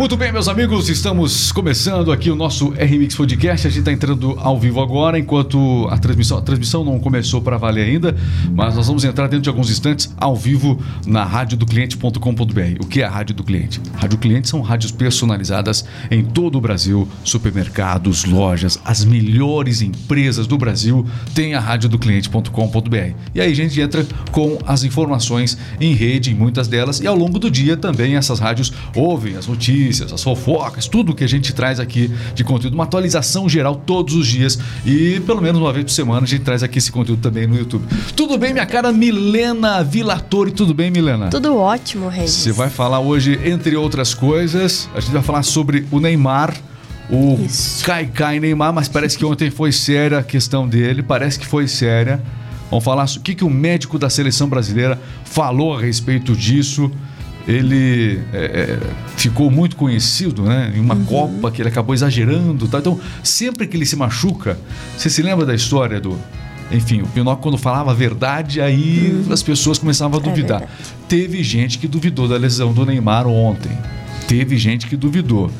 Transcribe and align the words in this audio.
Muito 0.00 0.16
bem, 0.16 0.32
meus 0.32 0.48
amigos, 0.48 0.88
estamos 0.88 1.52
começando 1.52 2.10
aqui 2.10 2.30
o 2.30 2.34
nosso 2.34 2.70
RMix 2.70 3.14
Podcast. 3.14 3.66
A 3.66 3.70
gente 3.70 3.80
está 3.80 3.92
entrando 3.92 4.34
ao 4.38 4.58
vivo 4.58 4.80
agora, 4.80 5.18
enquanto 5.18 5.86
a 5.90 5.98
transmissão, 5.98 6.38
a 6.38 6.40
transmissão 6.40 6.82
não 6.82 6.98
começou 6.98 7.42
para 7.42 7.58
valer 7.58 7.84
ainda, 7.84 8.16
mas 8.54 8.76
nós 8.76 8.86
vamos 8.86 9.04
entrar 9.04 9.26
dentro 9.26 9.42
de 9.42 9.50
alguns 9.50 9.70
instantes 9.70 10.10
ao 10.16 10.34
vivo 10.34 10.80
na 11.06 11.22
radiodocliente.com.br. 11.22 12.82
O 12.82 12.86
que 12.86 13.02
é 13.02 13.04
a 13.04 13.10
Rádio 13.10 13.34
do 13.34 13.44
Cliente? 13.44 13.78
Rádio 13.94 14.16
Cliente 14.16 14.48
são 14.48 14.62
rádios 14.62 14.90
personalizadas 14.90 15.84
em 16.10 16.24
todo 16.24 16.56
o 16.56 16.62
Brasil, 16.62 17.06
supermercados, 17.22 18.24
lojas, 18.24 18.80
as 18.82 19.04
melhores 19.04 19.82
empresas 19.82 20.46
do 20.46 20.56
Brasil 20.56 21.06
têm 21.34 21.52
a 21.52 21.60
radiodocliente.com.br. 21.60 23.14
E 23.34 23.40
aí 23.42 23.52
a 23.52 23.54
gente 23.54 23.78
entra 23.78 24.06
com 24.32 24.58
as 24.66 24.82
informações 24.82 25.58
em 25.78 25.92
rede, 25.92 26.30
em 26.30 26.34
muitas 26.34 26.68
delas, 26.68 27.00
e 27.00 27.06
ao 27.06 27.14
longo 27.14 27.38
do 27.38 27.50
dia 27.50 27.76
também 27.76 28.16
essas 28.16 28.38
rádios 28.38 28.72
ouvem 28.96 29.36
as 29.36 29.46
notícias, 29.46 29.89
as 29.90 30.22
fofocas, 30.22 30.86
tudo 30.86 31.14
que 31.14 31.24
a 31.24 31.28
gente 31.28 31.52
traz 31.52 31.80
aqui 31.80 32.10
de 32.34 32.44
conteúdo, 32.44 32.74
uma 32.74 32.84
atualização 32.84 33.48
geral 33.48 33.74
todos 33.74 34.14
os 34.14 34.26
dias 34.26 34.58
e 34.84 35.20
pelo 35.20 35.40
menos 35.40 35.60
uma 35.60 35.72
vez 35.72 35.84
por 35.84 35.90
semana 35.90 36.22
a 36.22 36.26
gente 36.26 36.42
traz 36.42 36.62
aqui 36.62 36.78
esse 36.78 36.92
conteúdo 36.92 37.20
também 37.20 37.46
no 37.46 37.56
YouTube. 37.56 37.84
Tudo 38.14 38.38
bem, 38.38 38.52
minha 38.52 38.66
cara 38.66 38.92
Milena 38.92 39.82
Vilatori? 39.82 40.52
Tudo 40.52 40.74
bem, 40.74 40.90
Milena? 40.90 41.28
Tudo 41.30 41.56
ótimo, 41.56 42.08
Regis. 42.08 42.32
Você 42.32 42.52
vai 42.52 42.70
falar 42.70 43.00
hoje, 43.00 43.38
entre 43.44 43.76
outras 43.76 44.14
coisas, 44.14 44.88
a 44.94 45.00
gente 45.00 45.12
vai 45.12 45.22
falar 45.22 45.42
sobre 45.42 45.86
o 45.90 46.00
Neymar. 46.00 46.54
O 47.10 47.40
Isso. 47.44 47.84
Kai 47.84 48.06
Kai 48.06 48.38
Neymar, 48.38 48.72
mas 48.72 48.88
parece 48.88 49.18
que 49.18 49.24
ontem 49.24 49.50
foi 49.50 49.72
séria 49.72 50.18
a 50.18 50.22
questão 50.22 50.68
dele, 50.68 51.02
parece 51.02 51.38
que 51.38 51.46
foi 51.46 51.66
séria. 51.66 52.22
Vamos 52.70 52.84
falar 52.84 53.04
o 53.04 53.20
que, 53.20 53.34
que 53.34 53.44
o 53.44 53.50
médico 53.50 53.98
da 53.98 54.08
seleção 54.08 54.48
brasileira 54.48 54.96
falou 55.24 55.76
a 55.76 55.80
respeito 55.80 56.36
disso. 56.36 56.90
Ele 57.48 58.20
é, 58.32 58.38
é, 58.38 58.78
ficou 59.16 59.50
muito 59.50 59.76
conhecido 59.76 60.42
né, 60.42 60.72
em 60.74 60.80
uma 60.80 60.96
Copa 60.96 61.50
que 61.50 61.62
ele 61.62 61.68
acabou 61.68 61.94
exagerando. 61.94 62.68
Tá? 62.68 62.78
Então, 62.78 63.00
sempre 63.22 63.66
que 63.66 63.76
ele 63.76 63.86
se 63.86 63.96
machuca, 63.96 64.58
você 64.96 65.08
se 65.10 65.22
lembra 65.22 65.46
da 65.46 65.54
história 65.54 66.00
do. 66.00 66.18
Enfim, 66.70 67.02
o 67.02 67.06
Pinóquio, 67.06 67.42
quando 67.42 67.58
falava 67.58 67.90
a 67.90 67.94
verdade, 67.94 68.60
aí 68.60 69.24
as 69.30 69.42
pessoas 69.42 69.76
começavam 69.78 70.20
a 70.20 70.22
duvidar. 70.22 70.60
verdade. 70.60 70.80
Teve 71.08 71.42
gente 71.42 71.78
que 71.78 71.88
duvidou 71.88 72.28
da 72.28 72.36
lesão 72.36 72.72
do 72.72 72.86
Neymar 72.86 73.26
ontem. 73.26 73.76
Teve 74.28 74.56
gente 74.56 74.86
que 74.86 74.96
duvidou. 74.96 75.50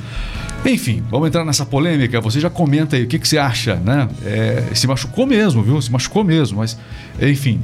Enfim, 0.65 1.03
vamos 1.11 1.29
entrar 1.29 1.45
nessa 1.45 1.65
polêmica. 1.65 2.21
Você 2.21 2.39
já 2.39 2.51
comenta 2.51 2.95
aí 2.95 3.05
o 3.05 3.07
que, 3.07 3.19
que 3.19 3.27
você 3.27 3.39
acha, 3.39 3.77
né? 3.77 4.09
É, 4.25 4.65
se 4.75 4.87
machucou 4.87 5.27
mesmo, 5.27 5.63
viu? 5.63 5.81
Se 5.81 5.91
machucou 5.91 6.23
mesmo, 6.23 6.59
mas 6.59 6.79
enfim. 7.21 7.61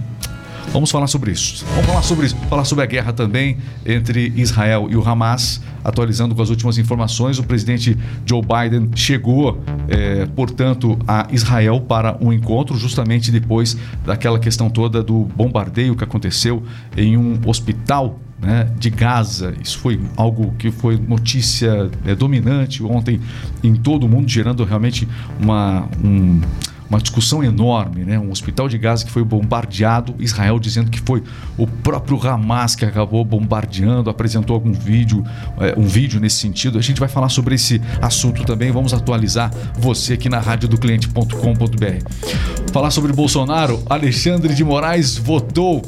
Vamos 0.73 0.91
falar 0.91 1.07
sobre 1.07 1.33
isso. 1.33 1.65
Vamos 1.71 1.87
falar 1.87 2.03
sobre 2.03 2.27
isso. 2.27 2.37
Falar 2.51 2.65
sobre 2.65 2.85
a 2.85 2.87
guerra 2.87 3.13
também 3.13 3.57
entre 3.85 4.33
Israel 4.37 4.89
e 4.91 4.97
o 4.97 5.09
Hamas. 5.09 5.61
Atualizando 5.83 6.35
com 6.35 6.43
as 6.43 6.51
últimas 6.51 6.77
informações, 6.79 7.39
o 7.39 7.45
presidente 7.45 7.97
Joe 8.27 8.43
Biden 8.43 8.91
chegou, 8.95 9.63
é, 9.89 10.27
portanto, 10.27 10.99
a 11.07 11.29
Israel 11.31 11.81
para 11.81 12.19
um 12.21 12.33
encontro, 12.33 12.77
justamente 12.77 13.31
depois 13.31 13.77
daquela 14.05 14.39
questão 14.39 14.69
toda 14.69 15.03
do 15.03 15.25
bombardeio 15.37 15.95
que 15.97 16.03
aconteceu 16.05 16.63
em 16.97 17.17
um 17.17 17.39
hospital 17.47 18.19
né, 18.43 18.69
de 18.79 18.91
Gaza. 18.91 19.55
Isso 19.63 19.79
foi 19.79 19.99
algo 20.17 20.53
que 20.59 20.71
foi 20.73 20.99
notícia 20.99 21.89
é, 22.05 22.15
dominante 22.15 22.83
ontem 22.83 23.21
em 23.63 23.75
todo 23.77 24.05
o 24.05 24.09
mundo, 24.09 24.29
gerando 24.29 24.63
realmente 24.65 25.09
uma, 25.41 25.89
um- 26.05 26.41
uma 26.89 27.01
discussão 27.01 27.43
enorme. 27.43 28.05
Né? 28.05 28.19
Um 28.19 28.31
hospital 28.31 28.69
de 28.69 28.79
Gaza 28.79 29.05
que 29.05 29.11
foi 29.11 29.25
bombardeado, 29.25 30.15
Israel 30.19 30.59
dizendo 30.59 30.91
que 30.91 31.01
foi 31.01 31.23
o 31.57 31.67
próprio 31.67 32.21
Hamas 32.27 32.75
que 32.75 32.85
acabou 32.85 33.25
bombardeando, 33.25 34.11
apresentou 34.11 34.55
algum 34.55 34.73
vídeo, 34.73 35.25
é, 35.59 35.79
um 35.79 35.87
vídeo 35.87 36.21
nesse 36.21 36.37
sentido. 36.37 36.79
A 36.79 36.83
gente 36.83 37.01
vai 37.01 37.09
falar 37.09 37.29
sobre 37.29 37.55
esse 37.55 37.81
assunto 38.01 38.45
também, 38.45 38.71
vamos 38.71 38.93
atualizar 38.93 39.51
você 39.79 40.15
aqui 40.15 40.29
na 40.29 40.39
radiodocliente.com.br. 40.39 42.73
Falar 42.73 42.91
sobre 42.91 43.13
Bolsonaro, 43.13 43.83
Alexandre 43.89 44.55
de 44.55 44.65
Moraes 44.65 45.17
votou 45.17 45.83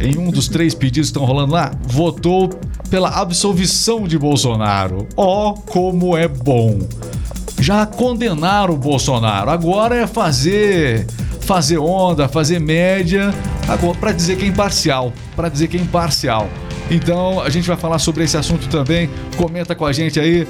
em 0.00 0.18
um 0.18 0.30
dos 0.30 0.48
três 0.48 0.74
pedidos 0.74 1.10
que 1.10 1.16
estão 1.16 1.24
rolando 1.24 1.52
lá, 1.52 1.72
votou 1.86 2.50
pela 2.90 3.10
absolvição 3.10 4.06
de 4.06 4.18
Bolsonaro. 4.18 5.06
Ó, 5.16 5.52
como 5.52 6.16
é 6.16 6.28
bom! 6.28 6.78
Já 7.68 7.84
condenaram 7.84 8.72
o 8.72 8.78
Bolsonaro, 8.78 9.50
agora 9.50 9.94
é 9.94 10.06
fazer 10.06 11.06
fazer 11.42 11.76
onda, 11.76 12.26
fazer 12.26 12.58
média, 12.58 13.30
para 14.00 14.10
dizer 14.10 14.38
que 14.38 14.46
é 14.46 14.48
imparcial, 14.48 15.12
para 15.36 15.50
dizer 15.50 15.68
que 15.68 15.76
é 15.76 15.80
imparcial. 15.80 16.48
Então, 16.90 17.42
a 17.42 17.50
gente 17.50 17.68
vai 17.68 17.76
falar 17.76 17.98
sobre 17.98 18.24
esse 18.24 18.38
assunto 18.38 18.70
também. 18.70 19.10
Comenta 19.36 19.74
com 19.74 19.84
a 19.84 19.92
gente 19.92 20.18
aí 20.18 20.48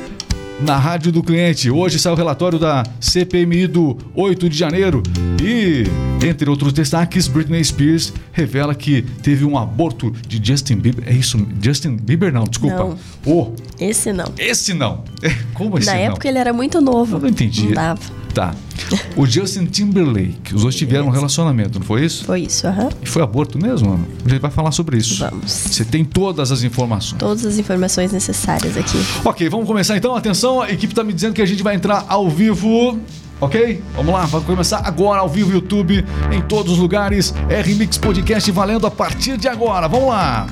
na 0.60 0.76
Rádio 0.76 1.10
do 1.10 1.20
Cliente. 1.20 1.68
Hoje 1.68 1.98
sai 1.98 2.12
o 2.12 2.14
relatório 2.14 2.56
da 2.56 2.84
CPMI 3.00 3.66
do 3.66 3.98
8 4.14 4.48
de 4.48 4.56
janeiro 4.56 5.02
e, 5.42 5.86
entre 6.22 6.48
outros 6.50 6.72
destaques, 6.72 7.28
Britney 7.28 7.62
Spears 7.64 8.12
revela 8.32 8.74
que 8.74 9.02
teve 9.22 9.44
um 9.44 9.56
aborto 9.56 10.10
de 10.26 10.40
Justin 10.44 10.76
Bieber. 10.76 11.04
É 11.08 11.12
isso? 11.12 11.38
Justin 11.62 11.96
Bieber 11.96 12.32
não, 12.32 12.44
desculpa. 12.44 12.76
Não. 12.76 12.98
Oh, 13.24 13.52
Esse 13.78 14.12
não. 14.12 14.32
esse 14.38 14.74
não. 14.74 15.04
É, 15.22 15.30
Como 15.54 15.78
esse 15.78 15.86
Na 15.86 15.94
não? 15.94 16.00
época 16.00 16.28
ele 16.28 16.38
era 16.38 16.52
muito 16.52 16.80
novo. 16.80 17.16
Eu 17.16 17.20
não 17.20 17.28
entendi. 17.28 17.66
Não 17.66 17.72
dava. 17.72 18.00
Tá. 18.34 18.54
O 19.16 19.26
Justin 19.26 19.64
Timberlake, 19.66 20.54
os 20.54 20.62
dois 20.62 20.74
tiveram 20.76 21.06
um 21.06 21.10
relacionamento, 21.10 21.78
não 21.80 21.86
foi 21.86 22.04
isso? 22.04 22.24
Foi 22.24 22.42
isso, 22.42 22.66
aham. 22.68 22.88
E 23.02 23.06
foi 23.06 23.22
aborto 23.22 23.58
mesmo? 23.60 23.98
A 24.24 24.28
gente 24.28 24.40
vai 24.40 24.50
falar 24.50 24.70
sobre 24.70 24.96
isso. 24.98 25.18
Vamos. 25.28 25.50
Você 25.50 25.84
tem 25.84 26.04
todas 26.04 26.52
as 26.52 26.62
informações. 26.62 27.18
Todas 27.18 27.44
as 27.44 27.58
informações 27.58 28.12
necessárias 28.12 28.76
aqui. 28.76 28.98
Ok, 29.24 29.48
vamos 29.48 29.66
começar 29.66 29.96
então. 29.96 30.14
Atenção, 30.14 30.60
a 30.62 30.70
equipe 30.70 30.94
tá 30.94 31.02
me 31.02 31.12
dizendo 31.12 31.32
que 31.34 31.42
a 31.42 31.46
gente 31.46 31.62
vai 31.62 31.74
entrar 31.74 32.04
ao 32.08 32.28
vivo. 32.30 33.00
Ok? 33.40 33.82
Vamos 33.94 34.12
lá, 34.12 34.26
vai 34.26 34.40
começar 34.40 34.82
agora 34.84 35.20
ao 35.20 35.28
vivo 35.28 35.52
YouTube, 35.52 36.04
em 36.32 36.40
todos 36.40 36.72
os 36.72 36.78
lugares. 36.78 37.34
R-Mix 37.48 37.96
Podcast 37.98 38.50
valendo 38.50 38.86
a 38.86 38.90
partir 38.90 39.36
de 39.36 39.46
agora. 39.48 39.86
Vamos 39.86 40.08
lá! 40.08 40.46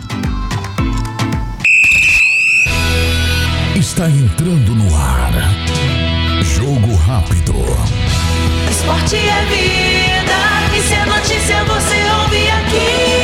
Está 3.75 4.09
entrando 4.09 4.75
no 4.75 4.97
ar. 4.97 5.33
Jogo 6.43 6.95
rápido. 6.97 7.55
Esporte 8.71 9.17
é 9.17 9.45
vida, 9.47 10.39
e 10.77 10.81
se 10.81 10.95
é 10.95 11.05
notícia 11.05 11.65
você 11.65 11.97
ouve 12.23 12.49
aqui. 12.51 13.17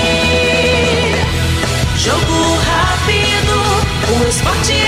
Jogo 1.99 2.59
rápido, 2.65 3.55
o 4.11 4.29
esporte 4.29 4.73
em 4.73 4.82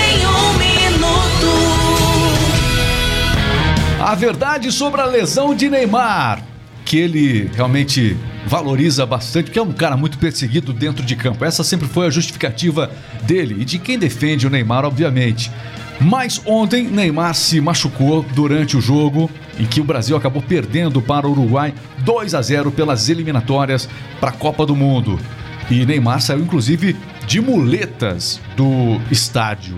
A 4.15 4.17
verdade 4.17 4.71
sobre 4.71 5.01
a 5.01 5.05
lesão 5.05 5.53
de 5.53 5.69
Neymar, 5.69 6.41
que 6.85 6.97
ele 6.97 7.51
realmente 7.53 8.15
valoriza 8.47 9.05
bastante, 9.05 9.47
porque 9.47 9.59
é 9.59 9.61
um 9.61 9.73
cara 9.73 9.97
muito 9.97 10.17
perseguido 10.17 10.71
dentro 10.71 11.03
de 11.03 11.17
campo. 11.17 11.43
Essa 11.43 11.65
sempre 11.65 11.85
foi 11.85 12.07
a 12.07 12.09
justificativa 12.09 12.89
dele 13.23 13.57
e 13.59 13.65
de 13.65 13.77
quem 13.77 13.99
defende 13.99 14.47
o 14.47 14.49
Neymar, 14.49 14.85
obviamente. 14.85 15.51
Mas 15.99 16.41
ontem 16.45 16.87
Neymar 16.87 17.35
se 17.35 17.59
machucou 17.59 18.23
durante 18.33 18.77
o 18.77 18.81
jogo 18.81 19.29
em 19.59 19.65
que 19.65 19.81
o 19.81 19.83
Brasil 19.83 20.15
acabou 20.15 20.41
perdendo 20.41 21.01
para 21.01 21.27
o 21.27 21.31
Uruguai 21.31 21.73
2 21.97 22.35
a 22.35 22.41
0 22.41 22.71
pelas 22.71 23.09
eliminatórias 23.09 23.89
para 24.21 24.29
a 24.29 24.33
Copa 24.33 24.65
do 24.65 24.77
Mundo. 24.77 25.19
E 25.69 25.85
Neymar 25.85 26.21
saiu 26.21 26.39
inclusive 26.39 26.95
de 27.27 27.41
muletas 27.41 28.39
do 28.55 28.97
estádio. 29.11 29.75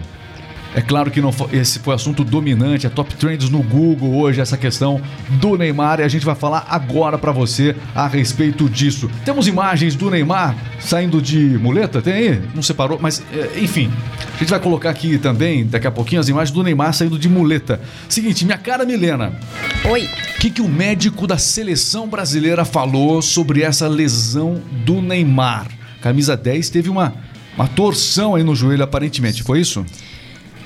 É 0.75 0.81
claro 0.81 1.09
que 1.09 1.19
não 1.21 1.31
fo- 1.31 1.49
esse 1.51 1.79
foi 1.79 1.95
assunto 1.95 2.23
dominante, 2.23 2.85
é 2.85 2.89
top 2.89 3.15
trends 3.15 3.49
no 3.49 3.63
Google 3.63 4.15
hoje, 4.15 4.39
essa 4.39 4.55
questão 4.57 5.01
do 5.39 5.57
Neymar, 5.57 5.99
e 5.99 6.03
a 6.03 6.07
gente 6.07 6.25
vai 6.25 6.35
falar 6.35 6.67
agora 6.69 7.17
pra 7.17 7.31
você 7.31 7.75
a 7.95 8.07
respeito 8.07 8.69
disso. 8.69 9.09
Temos 9.25 9.47
imagens 9.47 9.95
do 9.95 10.09
Neymar 10.11 10.55
saindo 10.79 11.21
de 11.21 11.39
muleta? 11.57 12.01
Tem 12.01 12.13
aí? 12.13 12.41
Não 12.53 12.61
separou, 12.61 12.99
mas 13.01 13.23
é, 13.33 13.59
enfim. 13.59 13.91
A 14.35 14.37
gente 14.39 14.49
vai 14.49 14.59
colocar 14.59 14.89
aqui 14.91 15.17
também, 15.17 15.65
daqui 15.65 15.87
a 15.87 15.91
pouquinho, 15.91 16.21
as 16.21 16.29
imagens 16.29 16.51
do 16.53 16.61
Neymar 16.61 16.93
saindo 16.93 17.17
de 17.17 17.27
muleta. 17.27 17.81
Seguinte, 18.07 18.45
minha 18.45 18.57
cara 18.57 18.85
Milena, 18.85 19.33
Oi. 19.89 20.03
o 20.35 20.39
que, 20.39 20.49
que 20.51 20.61
o 20.61 20.67
médico 20.67 21.25
da 21.25 21.37
seleção 21.39 22.07
brasileira 22.07 22.63
falou 22.63 23.21
sobre 23.21 23.63
essa 23.63 23.87
lesão 23.87 24.61
do 24.85 25.01
Neymar? 25.01 25.67
Camisa 26.01 26.37
10 26.37 26.69
teve 26.69 26.89
uma, 26.89 27.15
uma 27.55 27.67
torção 27.67 28.35
aí 28.35 28.43
no 28.43 28.55
joelho, 28.55 28.83
aparentemente, 28.83 29.41
foi 29.41 29.59
isso? 29.61 29.83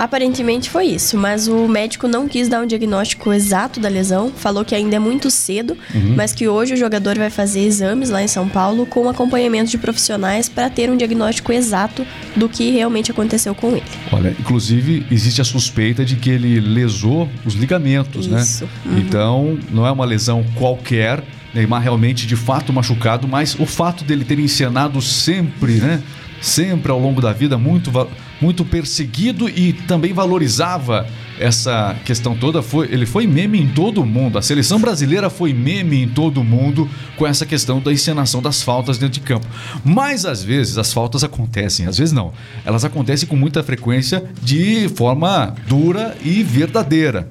Aparentemente 0.01 0.67
foi 0.67 0.85
isso, 0.87 1.15
mas 1.15 1.47
o 1.47 1.67
médico 1.67 2.07
não 2.07 2.27
quis 2.27 2.49
dar 2.49 2.59
um 2.63 2.65
diagnóstico 2.65 3.31
exato 3.31 3.79
da 3.79 3.87
lesão, 3.87 4.31
falou 4.35 4.65
que 4.65 4.73
ainda 4.73 4.95
é 4.95 4.99
muito 4.99 5.29
cedo, 5.29 5.77
Uhum. 5.93 6.15
mas 6.17 6.33
que 6.33 6.47
hoje 6.47 6.73
o 6.73 6.77
jogador 6.77 7.19
vai 7.19 7.29
fazer 7.29 7.59
exames 7.59 8.09
lá 8.09 8.23
em 8.23 8.27
São 8.27 8.49
Paulo 8.49 8.87
com 8.87 9.07
acompanhamento 9.07 9.69
de 9.69 9.77
profissionais 9.77 10.49
para 10.49 10.71
ter 10.71 10.89
um 10.89 10.97
diagnóstico 10.97 11.53
exato 11.53 12.03
do 12.35 12.49
que 12.49 12.71
realmente 12.71 13.11
aconteceu 13.11 13.53
com 13.53 13.73
ele. 13.73 13.83
Olha, 14.11 14.35
inclusive 14.39 15.05
existe 15.11 15.39
a 15.39 15.43
suspeita 15.43 16.03
de 16.03 16.15
que 16.15 16.31
ele 16.31 16.59
lesou 16.59 17.29
os 17.45 17.53
ligamentos, 17.53 18.25
Isso. 18.25 18.65
né? 18.65 18.71
Uhum. 18.87 18.97
Então, 18.97 19.59
não 19.69 19.85
é 19.85 19.91
uma 19.91 20.03
lesão 20.05 20.43
qualquer. 20.55 21.23
Neymar 21.53 21.81
realmente 21.83 22.25
de 22.25 22.35
fato 22.35 22.73
machucado, 22.73 23.27
mas 23.27 23.53
o 23.59 23.67
fato 23.67 24.03
dele 24.03 24.25
ter 24.25 24.39
encenado 24.39 24.99
sempre, 24.99 25.73
né? 25.73 26.01
sempre 26.41 26.91
ao 26.91 26.99
longo 26.99 27.21
da 27.21 27.31
vida 27.33 27.55
muito, 27.57 27.91
muito 28.41 28.65
perseguido 28.65 29.47
e 29.47 29.73
também 29.73 30.13
valorizava 30.13 31.07
essa 31.39 31.95
questão 32.05 32.35
toda. 32.35 32.61
Foi, 32.61 32.87
ele 32.91 33.05
foi 33.05 33.27
meme 33.27 33.59
em 33.59 33.67
todo 33.67 34.01
o 34.01 34.05
mundo. 34.05 34.37
A 34.37 34.41
seleção 34.41 34.79
brasileira 34.79 35.29
foi 35.29 35.53
meme 35.53 36.03
em 36.03 36.07
todo 36.07 36.41
o 36.41 36.43
mundo 36.43 36.89
com 37.15 37.25
essa 37.25 37.45
questão 37.45 37.79
da 37.79 37.91
encenação 37.91 38.41
das 38.41 38.61
faltas 38.61 38.97
dentro 38.97 39.13
de 39.13 39.21
campo. 39.21 39.45
Mas 39.83 40.25
às 40.25 40.43
vezes 40.43 40.77
as 40.77 40.91
faltas 40.91 41.23
acontecem, 41.23 41.85
às 41.85 41.97
vezes 41.97 42.11
não. 42.11 42.33
Elas 42.65 42.83
acontecem 42.83 43.27
com 43.27 43.35
muita 43.35 43.63
frequência 43.63 44.23
de 44.41 44.89
forma 44.89 45.53
dura 45.67 46.17
e 46.23 46.43
verdadeira. 46.43 47.29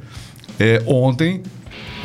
É, 0.59 0.83
ontem 0.87 1.43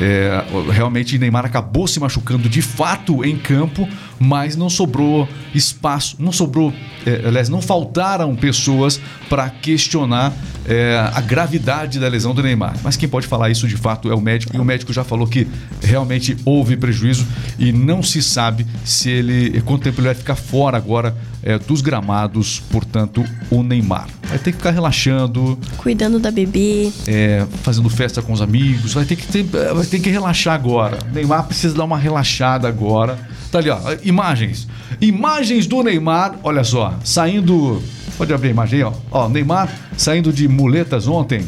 é, 0.00 0.44
realmente 0.70 1.18
Neymar 1.18 1.46
acabou 1.46 1.86
se 1.86 1.98
machucando 1.98 2.48
de 2.48 2.60
fato 2.60 3.24
em 3.24 3.36
campo, 3.36 3.88
mas 4.18 4.56
não 4.56 4.68
sobrou 4.68 5.28
espaço, 5.54 6.16
não 6.18 6.32
sobrou, 6.32 6.72
é, 7.04 7.22
aliás, 7.26 7.48
não 7.48 7.60
faltaram 7.60 8.34
pessoas 8.34 9.00
para 9.28 9.48
questionar 9.48 10.32
é, 10.66 10.98
a 11.14 11.20
gravidade 11.20 11.98
da 11.98 12.08
lesão 12.08 12.34
do 12.34 12.42
Neymar. 12.42 12.76
Mas 12.82 12.96
quem 12.96 13.08
pode 13.08 13.26
falar 13.26 13.50
isso 13.50 13.66
de 13.68 13.76
fato 13.76 14.10
é 14.10 14.14
o 14.14 14.20
médico, 14.20 14.56
e 14.56 14.60
o 14.60 14.64
médico 14.64 14.92
já 14.92 15.04
falou 15.04 15.26
que 15.26 15.46
realmente 15.82 16.36
houve 16.44 16.76
prejuízo 16.76 17.26
e 17.58 17.72
não 17.72 18.02
se 18.02 18.22
sabe 18.22 18.66
se 18.84 19.08
ele, 19.10 19.60
quanto 19.62 19.82
tempo 19.82 20.00
ele 20.00 20.08
vai 20.08 20.14
ficar 20.14 20.36
fora 20.36 20.76
agora 20.76 21.16
é, 21.42 21.58
dos 21.58 21.80
gramados, 21.80 22.60
portanto, 22.70 23.24
o 23.50 23.62
Neymar. 23.62 24.08
Vai 24.24 24.38
ter 24.38 24.50
que 24.50 24.58
ficar 24.58 24.72
relaxando, 24.72 25.58
Cuidando 25.76 26.18
da 26.18 26.30
bebê. 26.30 26.90
é, 27.06 27.46
fazendo 27.62 27.88
festa 27.88 28.20
com 28.20 28.32
os 28.32 28.42
amigos, 28.42 28.92
vai 28.94 29.04
ter 29.04 29.14
que 29.16 29.26
ter, 29.26 29.44
vai 29.44 29.86
ter 29.86 30.00
que 30.00 30.10
relaxar 30.10 30.54
agora. 30.54 30.98
O 31.08 31.14
Neymar 31.14 31.44
precisa 31.44 31.74
dar 31.74 31.84
uma 31.84 31.98
relaxada 31.98 32.66
agora. 32.66 33.16
Tá 33.50 33.58
ali, 33.58 33.70
ó, 33.70 33.78
imagens. 34.06 34.66
Imagens 35.00 35.66
do 35.66 35.82
Neymar, 35.82 36.36
olha 36.42 36.64
só, 36.64 36.94
saindo. 37.04 37.82
Pode 38.16 38.32
abrir 38.32 38.48
a 38.48 38.50
imagem 38.52 38.78
aí, 38.78 38.84
ó. 38.84 38.92
Ó, 39.10 39.28
Neymar 39.28 39.68
saindo 39.96 40.32
de 40.32 40.48
muletas 40.48 41.06
ontem. 41.06 41.44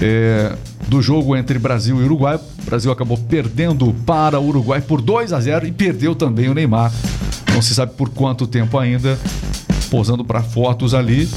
é, 0.00 0.52
do 0.88 1.00
jogo 1.00 1.36
entre 1.36 1.58
Brasil 1.58 2.00
e 2.00 2.04
Uruguai. 2.04 2.36
O 2.36 2.64
Brasil 2.64 2.90
acabou 2.92 3.16
perdendo 3.16 3.94
para 4.06 4.38
o 4.38 4.46
Uruguai 4.46 4.80
por 4.80 5.00
2 5.00 5.32
a 5.32 5.40
0 5.40 5.66
e 5.66 5.72
perdeu 5.72 6.14
também 6.14 6.48
o 6.48 6.54
Neymar. 6.54 6.92
Não 7.54 7.62
se 7.62 7.74
sabe 7.74 7.92
por 7.94 8.08
quanto 8.10 8.46
tempo 8.46 8.78
ainda, 8.78 9.18
posando 9.90 10.24
para 10.24 10.42
fotos 10.42 10.92
ali 10.94 11.28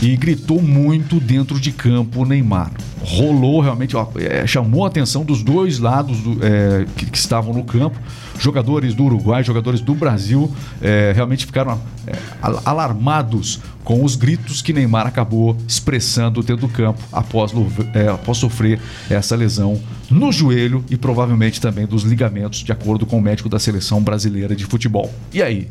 e 0.00 0.16
gritou 0.16 0.62
muito 0.62 1.20
dentro 1.20 1.60
de 1.60 1.72
campo 1.72 2.22
o 2.22 2.24
Neymar. 2.24 2.72
Rolou 3.16 3.60
realmente, 3.60 3.96
ó, 3.96 4.06
é, 4.16 4.46
chamou 4.46 4.84
a 4.84 4.88
atenção 4.88 5.24
dos 5.24 5.42
dois 5.42 5.78
lados 5.78 6.18
do- 6.20 6.38
é, 6.44 6.86
que, 6.96 7.06
que 7.06 7.18
estavam 7.18 7.52
no 7.52 7.64
campo. 7.64 7.98
Jogadores 8.38 8.94
do 8.94 9.04
Uruguai, 9.04 9.42
jogadores 9.42 9.80
do 9.80 9.94
Brasil, 9.94 10.50
é, 10.80 11.12
realmente 11.14 11.44
ficaram 11.44 11.80
é, 12.06 12.12
al- 12.40 12.62
alarmados 12.64 13.60
com 13.82 14.04
os 14.04 14.14
gritos 14.16 14.62
que 14.62 14.72
Neymar 14.72 15.06
acabou 15.06 15.56
expressando 15.66 16.40
dentro 16.42 16.68
do 16.68 16.72
campo 16.72 17.00
após, 17.12 17.52
é, 17.94 18.08
após 18.08 18.38
sofrer 18.38 18.78
essa 19.10 19.34
lesão 19.34 19.80
no 20.08 20.30
joelho 20.30 20.84
e 20.88 20.96
provavelmente 20.96 21.60
também 21.60 21.86
dos 21.86 22.04
ligamentos, 22.04 22.60
de 22.60 22.70
acordo 22.70 23.04
com 23.06 23.18
o 23.18 23.20
médico 23.22 23.48
da 23.48 23.58
seleção 23.58 24.00
brasileira 24.02 24.54
de 24.54 24.64
futebol. 24.64 25.12
E 25.32 25.42
aí, 25.42 25.68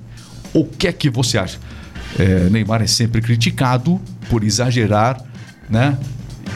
o 0.53 0.65
que 0.65 0.87
é 0.87 0.91
que 0.91 1.09
você 1.09 1.37
acha? 1.37 1.57
É, 2.17 2.49
Neymar 2.49 2.81
é 2.81 2.87
sempre 2.87 3.21
criticado 3.21 3.99
por 4.29 4.43
exagerar, 4.43 5.23
né? 5.69 5.97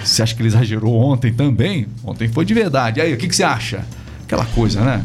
Você 0.04 0.22
acha 0.22 0.36
que 0.36 0.42
ele 0.42 0.50
exagerou 0.50 0.96
ontem 0.96 1.32
também? 1.34 1.88
Ontem 2.04 2.28
foi 2.28 2.46
de 2.46 2.54
verdade. 2.54 3.00
E 3.00 3.04
aí, 3.04 3.14
o 3.14 3.18
que, 3.18 3.28
que 3.28 3.36
você 3.36 3.44
acha? 3.44 3.86
Aquela 4.26 4.46
coisa, 4.46 4.82
né? 4.82 5.04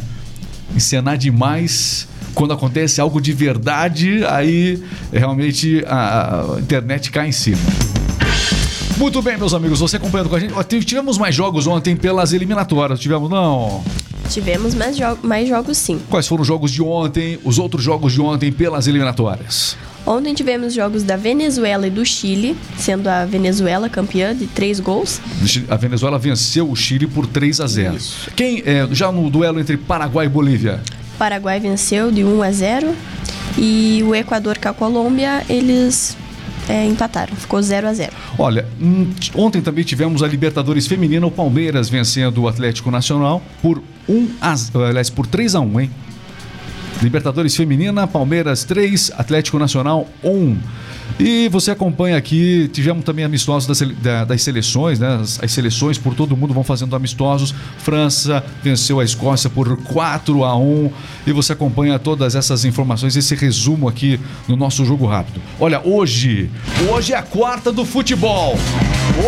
Encenar 0.75 1.17
demais 1.17 2.09
quando 2.35 2.53
acontece 2.53 3.01
algo 3.01 3.21
de 3.21 3.33
verdade, 3.33 4.25
aí 4.27 4.83
realmente 5.13 5.83
a, 5.87 6.55
a 6.57 6.61
internet 6.61 7.11
cai 7.11 7.29
em 7.29 7.33
cima. 7.33 7.59
Muito 8.97 9.23
bem, 9.23 9.37
meus 9.37 9.55
amigos, 9.55 9.81
você 9.81 9.97
acompanhando 9.97 10.29
com 10.29 10.37
a 10.37 10.41
gente. 10.41 10.53
Ó, 10.55 10.63
Tivemos 10.63 11.19
mais 11.19 11.35
jogos 11.35 11.67
ontem 11.67 11.97
pelas 11.97 12.33
eliminatórias, 12.33 13.01
tivemos 13.01 13.31
não? 13.31 13.83
Tivemos 14.29 14.75
mais, 14.75 14.97
jo 14.97 15.19
mais 15.23 15.49
jogos 15.49 15.79
sim. 15.79 16.01
Quais 16.11 16.27
foram 16.27 16.43
os 16.43 16.49
jogos 16.49 16.71
de 16.71 16.83
ontem, 16.83 17.39
os 17.45 17.59
outros 17.59 17.83
jogos 17.83 18.13
de 18.13 18.21
ontem 18.21 18.53
pelas 18.53 18.87
eliminatórias? 18.87 19.77
Ontem 20.09 20.33
tivemos 20.33 20.73
jogos 20.73 21.03
da 21.03 21.19
Venezuela 21.19 21.87
e 21.87 21.91
do 21.91 22.03
Chile, 22.03 22.57
sendo 22.79 23.09
a 23.09 23.27
Venezuela 23.27 23.91
campeã 23.91 24.35
de 24.35 24.47
três 24.47 24.81
gols. 24.81 25.21
A 25.69 25.77
Venezuela 25.77 26.19
venceu 26.19 26.71
o 26.71 26.75
Chile 26.75 27.07
por 27.07 27.27
3 27.27 27.61
a 27.61 27.67
0. 27.67 27.95
Isso. 27.95 28.31
Quem 28.35 28.63
é, 28.65 28.89
já 28.91 29.13
no 29.13 29.29
duelo 29.29 29.61
entre 29.61 29.77
Paraguai 29.77 30.25
e 30.25 30.29
Bolívia? 30.31 30.81
Paraguai 31.19 31.61
venceu 31.61 32.11
de 32.11 32.25
1 32.25 32.43
a 32.43 32.51
0 32.51 32.95
e 33.59 34.03
o 34.03 34.15
Equador 34.15 34.57
com 34.57 34.71
a 34.71 34.73
Colômbia, 34.73 35.45
eles 35.47 36.17
é, 36.71 36.87
empataram, 36.87 37.37
ficou 37.37 37.61
0 37.61 37.89
a 37.89 37.93
0 37.93 38.11
Olha, 38.39 38.67
hum, 38.81 39.11
ontem 39.35 39.61
também 39.61 39.85
tivemos 39.85 40.23
a 40.23 40.27
Libertadores 40.27 40.87
feminina, 40.87 41.27
o 41.27 41.31
Palmeiras 41.31 41.91
vencendo 41.91 42.45
o 42.45 42.49
Atlético 42.49 42.91
Nacional 42.91 43.43
por 43.61 43.83
1 44.09 44.29
a, 44.41 44.55
aliás, 44.89 45.11
por 45.11 45.27
3 45.27 45.55
a 45.55 45.61
1, 45.61 45.81
hein? 45.81 45.91
Libertadores 47.03 47.55
feminina, 47.55 48.07
Palmeiras 48.07 48.65
3, 48.65 49.13
Atlético 49.17 49.59
Nacional 49.59 50.07
1. 50.25 50.57
E 51.19 51.49
você 51.49 51.71
acompanha 51.71 52.17
aqui, 52.17 52.69
tivemos 52.73 53.05
também 53.05 53.25
amistosos 53.25 53.67
das, 53.67 54.27
das 54.27 54.43
seleções, 54.43 54.99
né? 54.99 55.19
As, 55.21 55.43
as 55.43 55.51
seleções 55.53 55.97
por 55.97 56.15
todo 56.15 56.37
mundo 56.37 56.53
vão 56.53 56.63
fazendo 56.63 56.95
amistosos. 56.95 57.55
França 57.79 58.45
venceu 58.63 59.01
a 59.01 59.05
Escócia 59.05 59.49
por 59.49 59.77
4 59.85 60.45
a 60.45 60.57
1 60.57 60.91
e 61.27 61.33
você 61.33 61.53
acompanha 61.53 61.99
todas 61.99 62.35
essas 62.35 62.65
informações, 62.65 63.17
esse 63.17 63.35
resumo 63.35 63.89
aqui 63.89 64.21
no 64.47 64.57
nosso 64.57 64.85
jogo 64.85 65.07
rápido. 65.07 65.41
Olha, 65.59 65.81
hoje, 65.85 66.51
hoje 66.91 67.13
é 67.13 67.17
a 67.17 67.23
quarta 67.23 67.73
do 67.73 67.85
futebol. 67.85 68.57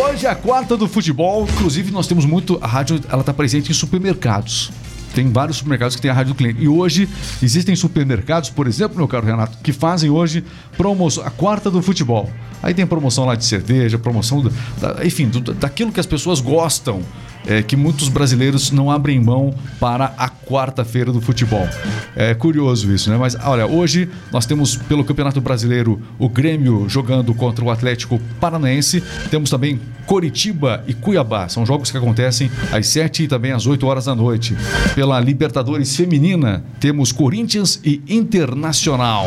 Hoje 0.01 0.27
é 0.27 0.31
a 0.31 0.35
quarta 0.35 0.77
do 0.77 0.87
futebol. 0.87 1.49
Inclusive, 1.51 1.91
nós 1.91 2.07
temos 2.07 2.25
muito. 2.25 2.59
A 2.61 2.67
rádio 2.67 3.01
ela 3.09 3.23
está 3.23 3.33
presente 3.33 3.71
em 3.71 3.75
supermercados. 3.75 4.71
Tem 5.15 5.31
vários 5.31 5.57
supermercados 5.59 5.97
que 5.97 6.03
tem 6.03 6.11
a 6.11 6.15
rádio 6.15 6.35
do 6.35 6.37
cliente. 6.37 6.63
E 6.63 6.69
hoje 6.69 7.09
existem 7.43 7.75
supermercados, 7.75 8.49
por 8.51 8.67
exemplo, 8.67 8.97
meu 8.97 9.09
caro 9.09 9.27
Renato, 9.27 9.59
que 9.63 9.73
fazem 9.73 10.09
hoje 10.11 10.45
promoção, 10.77 11.25
a 11.27 11.31
quarta 11.31 11.71
do 11.71 11.83
futebol. 11.83 12.31
Aí 12.63 12.75
tem 12.75 12.87
promoção 12.87 13.25
lá 13.25 13.35
de 13.35 13.45
cerveja, 13.45 13.99
promoção, 13.99 14.43
da- 14.81 15.05
enfim, 15.05 15.29
do- 15.29 15.53
daquilo 15.55 15.91
que 15.91 15.99
as 16.01 16.07
pessoas 16.07 16.41
gostam, 16.41 17.03
é, 17.47 17.63
que 17.63 17.77
muitos 17.77 18.09
brasileiros 18.09 18.71
não 18.71 18.91
abrem 18.91 19.21
mão 19.21 19.55
para 19.79 20.15
a 20.17 20.29
quarta-feira 20.29 21.13
do 21.13 21.21
futebol. 21.21 21.69
É 22.15 22.35
curioso 22.35 22.93
isso, 22.93 23.11
né? 23.11 23.17
Mas 23.17 23.37
olha, 23.43 23.67
hoje 23.67 24.09
nós 24.33 24.47
temos 24.47 24.77
pelo 24.77 25.05
Campeonato 25.05 25.41
Brasileiro 25.41 26.01
o 26.19 26.29
Grêmio 26.29 26.89
jogando 26.89 27.35
contra 27.35 27.65
o 27.65 27.71
Atlético 27.71 28.21
Paranaense. 28.41 29.03
Temos 29.31 29.51
também 29.51 29.81
Coritiba 30.07 30.83
e 30.87 30.95
Cuiabá. 30.95 31.49
São 31.49 31.65
jogos 31.65 31.91
que 31.91 31.97
acontecem 31.97 32.51
às 32.73 32.87
7 32.89 33.25
e 33.25 33.29
também 33.29 33.53
às 33.53 33.67
8 33.67 33.87
horas 33.87 34.05
da 34.07 34.15
noite. 34.15 34.57
Pela 34.95 35.21
Libertadores 35.21 35.95
Feminina, 35.95 36.65
temos 36.79 37.13
Corinthians 37.13 37.81
e 37.85 38.03
Internacional. 38.09 39.27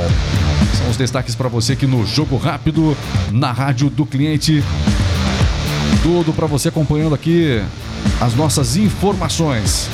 São 0.77 0.89
os 0.89 0.97
destaques 0.97 1.35
para 1.35 1.47
você 1.47 1.73
aqui 1.73 1.87
no 1.87 2.05
Jogo 2.05 2.35
Rápido, 2.35 2.97
na 3.31 3.51
Rádio 3.51 3.89
do 3.89 4.05
Cliente. 4.05 4.63
Tudo 6.01 6.33
para 6.33 6.47
você 6.47 6.67
acompanhando 6.67 7.15
aqui 7.15 7.61
as 8.23 8.33
nossas 8.35 8.77
informações. 8.77 9.89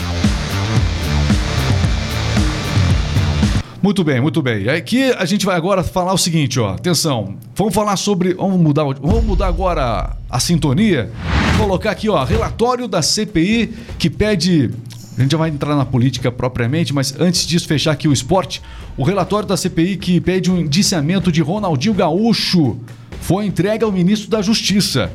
Muito 3.82 4.04
bem, 4.04 4.22
muito 4.22 4.40
bem. 4.40 4.70
Aqui 4.70 5.12
a 5.14 5.26
gente 5.26 5.48
vai 5.48 5.56
agora 5.56 5.84
falar 5.84 6.14
o 6.14 6.18
seguinte, 6.18 6.60
ó. 6.60 6.76
Atenção, 6.76 7.38
vamos 7.56 7.74
falar 7.74 7.98
sobre. 7.98 8.36
Vamos 8.36 8.60
mudar, 8.60 8.84
vamos 8.84 9.24
mudar 9.24 9.48
agora 9.48 10.16
a 10.30 10.40
sintonia. 10.40 11.10
Vou 11.58 11.66
colocar 11.66 11.90
aqui, 11.90 12.08
ó, 12.08 12.24
relatório 12.24 12.88
da 12.88 13.02
CPI 13.02 13.74
que 13.98 14.12
pede. 14.12 14.70
A 15.18 15.22
gente 15.24 15.32
já 15.32 15.38
vai 15.38 15.50
entrar 15.50 15.76
na 15.76 15.84
política 15.84 16.32
propriamente, 16.32 16.94
mas 16.94 17.16
antes 17.20 17.48
disso, 17.48 17.68
fechar 17.68 17.94
aqui 17.94 18.08
o 18.08 18.14
esporte. 18.14 18.62
O 18.96 19.04
relatório 19.04 19.48
da 19.48 19.58
CPI 19.58 19.98
que 19.98 20.22
pede 20.22 20.52
um 20.52 20.60
indiciamento 20.60 21.32
de 21.32 21.42
Ronaldinho 21.42 21.96
Gaúcho 21.96 22.78
foi 23.22 23.48
entregue 23.48 23.84
ao 23.84 23.92
ministro 23.92 24.30
da 24.30 24.40
Justiça. 24.40 25.12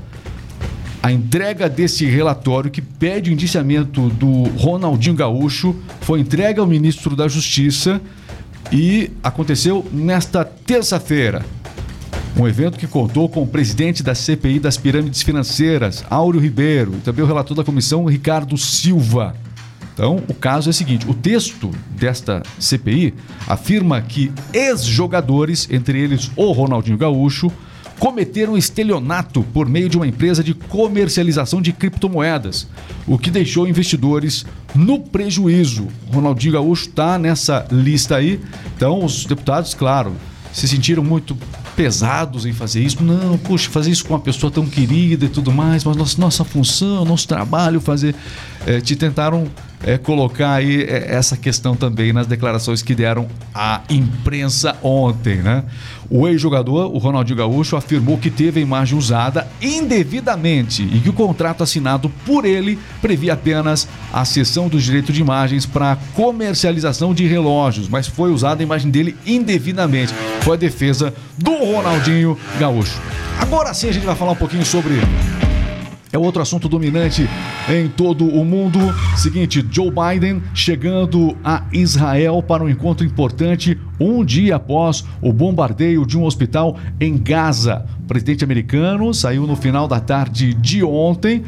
A 1.05 1.13
entrega 1.13 1.69
desse 1.69 2.07
relatório 2.07 2.71
que 2.71 2.81
pede 2.81 3.29
o 3.29 3.33
indiciamento 3.35 4.09
do 4.09 4.45
Ronaldinho 4.57 5.15
Gaúcho 5.15 5.77
foi 6.01 6.21
entregue 6.21 6.59
ao 6.59 6.67
ministro 6.67 7.15
da 7.15 7.29
Justiça 7.29 8.01
e 8.73 9.11
aconteceu 9.23 9.87
nesta 9.93 10.47
terça-feira. 10.47 11.45
Um 12.35 12.49
evento 12.49 12.79
que 12.79 12.87
contou 12.87 13.29
com 13.29 13.43
o 13.43 13.47
presidente 13.47 14.03
da 14.03 14.15
CPI 14.15 14.59
das 14.59 14.79
pirâmides 14.79 15.21
financeiras, 15.21 16.03
Áureo 16.09 16.41
Ribeiro, 16.41 16.95
e 16.95 17.01
também 17.01 17.23
o 17.23 17.29
relator 17.29 17.55
da 17.55 17.63
comissão, 17.63 18.07
Ricardo 18.07 18.57
Silva. 18.57 19.37
Então, 19.93 20.23
o 20.27 20.33
caso 20.33 20.71
é 20.71 20.73
o 20.73 20.73
seguinte: 20.73 21.07
o 21.07 21.13
texto 21.13 21.71
desta 21.91 22.43
CPI 22.59 23.13
afirma 23.47 24.01
que 24.01 24.33
ex-jogadores, 24.55 25.69
entre 25.71 26.01
eles 26.01 26.31
o 26.35 26.51
Ronaldinho 26.51 26.97
Gaúcho, 26.97 27.53
cometeram 27.99 28.57
estelionato 28.57 29.43
por 29.53 29.69
meio 29.69 29.89
de 29.89 29.97
uma 29.97 30.07
empresa 30.07 30.43
de 30.43 30.55
comercialização 30.55 31.63
de 31.63 31.73
criptomoedas, 31.73 32.67
o 33.07 33.19
que 33.19 33.31
deixou 33.31 33.67
investidores 33.67 34.45
no 34.75 35.01
prejuízo. 35.01 35.89
Ronaldinho 36.13 36.55
Gaúcho 36.55 36.89
está 36.89 37.19
nessa 37.19 37.67
lista 37.71 38.17
aí. 38.17 38.41
Então, 38.77 39.05
os 39.05 39.25
deputados, 39.25 39.75
claro, 39.75 40.13
se 40.53 40.69
sentiram 40.69 41.03
muito 41.03 41.37
pesados 41.75 42.47
em 42.47 42.53
fazer 42.53 42.83
isso. 42.83 43.03
Não, 43.03 43.37
puxa, 43.39 43.69
fazer 43.71 43.91
isso 43.91 44.05
com 44.05 44.15
uma 44.15 44.21
pessoa 44.21 44.51
tão 44.51 44.67
querida 44.67 45.25
e 45.25 45.29
tudo 45.29 45.53
mais, 45.53 45.85
mas 45.85 45.97
nossa, 45.97 46.21
nossa 46.21 46.45
função, 46.45 47.05
nosso 47.05 47.27
trabalho, 47.27 47.81
fazer. 47.81 48.15
É, 48.67 48.81
te 48.81 48.97
tentaram 48.97 49.47
é, 49.87 49.99
colocar 49.99 50.55
aí 50.55 50.83
é, 50.83 51.15
essa 51.15 51.37
questão 51.37 51.77
também 51.77 52.13
nas 52.13 52.27
declarações 52.27 52.83
que 52.83 52.95
deram 52.95 53.29
à 53.55 53.83
imprensa 53.89 54.77
ontem, 54.83 55.37
né? 55.37 55.65
O 56.11 56.29
ex-jogador, 56.29 56.95
o 56.95 56.99
Ronaldinho 56.99 57.39
Gaúcho, 57.39 57.77
afirmou 57.77 58.19
que 58.19 58.31
teve 58.31 58.61
a 58.61 58.63
imagem 58.63 58.97
usada 58.97 59.49
indevidamente 59.61 60.83
e 60.83 61.01
que 61.01 61.09
o 61.09 61.13
contrato 61.13 61.63
assinado 61.63 62.11
por 62.27 62.45
ele 62.45 62.79
previa 63.01 63.33
apenas 63.33 63.89
a 64.13 64.25
cessão 64.25 64.69
do 64.69 64.79
direito 64.79 65.13
de 65.13 65.21
imagens 65.21 65.65
para 65.67 65.99
comercialização 66.15 67.15
de 67.15 67.27
relógios, 67.27 67.89
mas 67.89 68.07
foi 68.07 68.31
usada 68.31 68.63
a 68.63 68.65
imagem 68.65 68.91
dele 68.91 69.17
indevidamente. 69.27 70.13
Foi 70.43 70.57
a 70.57 70.59
defesa 70.59 71.15
do 71.39 71.53
Ronaldinho 71.53 72.39
Gaúcho. 72.59 73.01
Agora 73.41 73.73
sim 73.75 73.89
a 73.89 73.93
gente 73.93 74.07
vai 74.07 74.15
falar 74.15 74.33
um 74.33 74.37
pouquinho 74.37 74.65
sobre 74.65 74.95
é 76.15 76.19
outro 76.19 76.41
assunto 76.41 76.69
dominante 76.69 77.29
em 77.69 77.89
todo 77.89 78.25
o 78.27 78.45
mundo. 78.45 78.79
Seguinte, 79.17 79.67
Joe 79.69 79.91
Biden 79.91 80.41
chegando 80.55 81.37
a 81.43 81.65
Israel 81.73 82.41
para 82.41 82.63
um 82.63 82.69
encontro 82.69 83.05
importante 83.05 83.77
um 83.99 84.25
dia 84.25 84.57
após 84.57 85.05
o 85.21 85.33
bombardeio 85.33 86.07
de 86.07 86.17
um 86.17 86.25
hospital 86.25 86.79
em 87.01 87.19
Gaza. 87.19 87.85
O 87.99 88.07
presidente 88.07 88.45
americano 88.45 89.13
saiu 89.13 89.45
no 89.45 89.57
final 89.57 89.89
da 89.89 89.99
tarde 89.99 90.55
de 90.55 90.85
ontem 90.85 91.43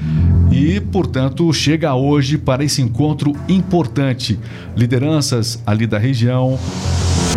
e, 0.50 0.80
portanto, 0.80 1.52
chega 1.52 1.94
hoje 1.94 2.36
para 2.36 2.64
esse 2.64 2.82
encontro 2.82 3.32
importante. 3.48 4.36
Lideranças 4.76 5.62
ali 5.64 5.86
da 5.86 5.98
região 5.98 6.58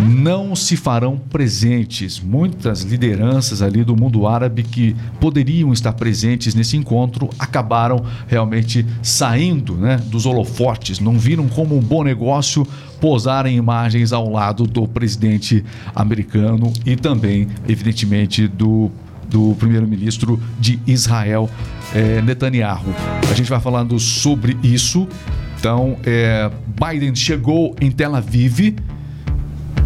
não 0.00 0.56
se 0.56 0.76
farão 0.76 1.16
presentes. 1.16 2.20
Muitas 2.20 2.82
lideranças 2.82 3.62
ali 3.62 3.84
do 3.84 3.96
mundo 3.96 4.26
árabe 4.26 4.62
que 4.62 4.96
poderiam 5.20 5.72
estar 5.72 5.92
presentes 5.92 6.54
nesse 6.54 6.76
encontro 6.76 7.28
acabaram 7.38 8.04
realmente 8.26 8.86
saindo 9.02 9.74
né, 9.74 9.96
dos 10.06 10.26
holofotes, 10.26 10.98
não 11.00 11.18
viram 11.18 11.48
como 11.48 11.76
um 11.76 11.80
bom 11.80 12.02
negócio 12.02 12.66
posarem 13.00 13.56
imagens 13.56 14.12
ao 14.12 14.30
lado 14.30 14.66
do 14.66 14.86
presidente 14.86 15.64
americano 15.94 16.72
e 16.84 16.96
também, 16.96 17.48
evidentemente, 17.66 18.46
do, 18.46 18.90
do 19.28 19.54
primeiro-ministro 19.58 20.40
de 20.58 20.78
Israel, 20.86 21.48
eh, 21.94 22.20
Netanyahu. 22.20 22.94
A 23.30 23.34
gente 23.34 23.48
vai 23.48 23.60
falando 23.60 23.98
sobre 23.98 24.56
isso. 24.62 25.08
Então, 25.58 25.96
eh, 26.04 26.50
Biden 26.66 27.14
chegou 27.14 27.74
em 27.80 27.90
Tel 27.90 28.14
Aviv 28.14 28.76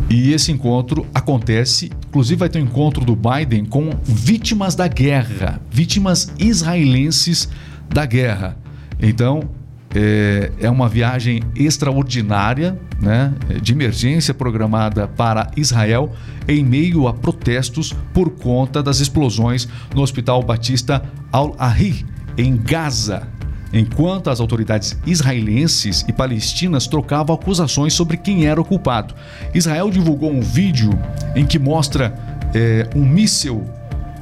e 0.09 0.33
esse 0.33 0.53
encontro 0.53 1.07
acontece, 1.15 1.91
inclusive 2.09 2.39
vai 2.39 2.49
ter 2.49 2.59
um 2.61 2.65
encontro 2.65 3.05
do 3.05 3.17
Biden 3.17 3.65
com 3.65 3.91
vítimas 4.05 4.75
da 4.75 4.87
guerra, 4.87 5.61
vítimas 5.71 6.33
israelenses 6.39 7.49
da 7.89 8.05
guerra. 8.05 8.57
Então, 9.01 9.49
é, 9.95 10.51
é 10.61 10.69
uma 10.69 10.89
viagem 10.89 11.41
extraordinária, 11.55 12.79
né, 13.01 13.33
de 13.63 13.73
emergência 13.73 14.35
programada 14.35 15.07
para 15.07 15.51
Israel 15.57 16.13
em 16.49 16.65
meio 16.65 17.07
a 17.07 17.15
protestos 17.15 17.95
por 18.13 18.31
conta 18.31 18.83
das 18.83 19.01
explosões 19.01 19.69
no 19.95 20.03
Hospital 20.03 20.43
Batista 20.43 21.03
Al-Ahri, 21.31 22.05
em 22.37 22.57
Gaza, 22.57 23.29
enquanto 23.75 24.31
as 24.31 24.40
autoridades 24.40 24.97
israelenses 25.04 26.04
e 26.09 26.12
palestinas 26.12 26.87
trocavam 26.87 27.35
acusações 27.35 27.93
sobre 27.93 28.16
quem 28.16 28.47
era 28.47 28.61
o 28.61 28.64
culpado. 28.64 29.14
Israel 29.52 29.90
divulgou 29.90 30.31
um 30.31 30.40
vídeo 30.40 30.90
em 31.35 31.45
que 31.45 31.59
mostra 31.59 32.14
é, 32.54 32.88
um 32.95 33.04
míssil 33.04 33.66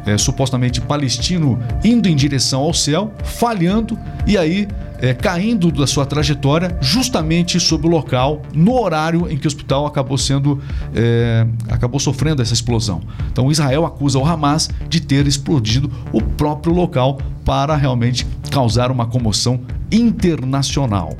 é, 0.06 0.16
supostamente 0.16 0.80
palestino 0.80 1.60
indo 1.84 2.08
em 2.08 2.16
direção 2.16 2.62
ao 2.62 2.74
céu, 2.74 3.12
falhando 3.22 3.98
e 4.26 4.36
aí 4.36 4.66
é, 4.98 5.12
caindo 5.12 5.70
da 5.72 5.86
sua 5.86 6.06
trajetória 6.06 6.78
justamente 6.80 7.58
sobre 7.58 7.88
o 7.88 7.90
local, 7.90 8.40
no 8.54 8.80
horário 8.80 9.28
em 9.28 9.36
que 9.36 9.46
o 9.46 9.48
hospital 9.48 9.84
acabou 9.84 10.16
sendo 10.16 10.60
é, 10.94 11.44
acabou 11.68 11.98
sofrendo 11.98 12.40
essa 12.40 12.54
explosão. 12.54 13.02
Então 13.30 13.50
Israel 13.50 13.84
acusa 13.84 14.18
o 14.18 14.24
Hamas 14.24 14.70
de 14.88 15.00
ter 15.00 15.26
explodido 15.26 15.90
o 16.12 16.22
próprio 16.22 16.72
local 16.72 17.18
para 17.44 17.74
realmente 17.76 18.24
causar 18.52 18.90
uma 18.90 19.06
comoção 19.06 19.60
internacional. 19.90 21.16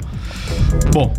Bom, 0.92 1.12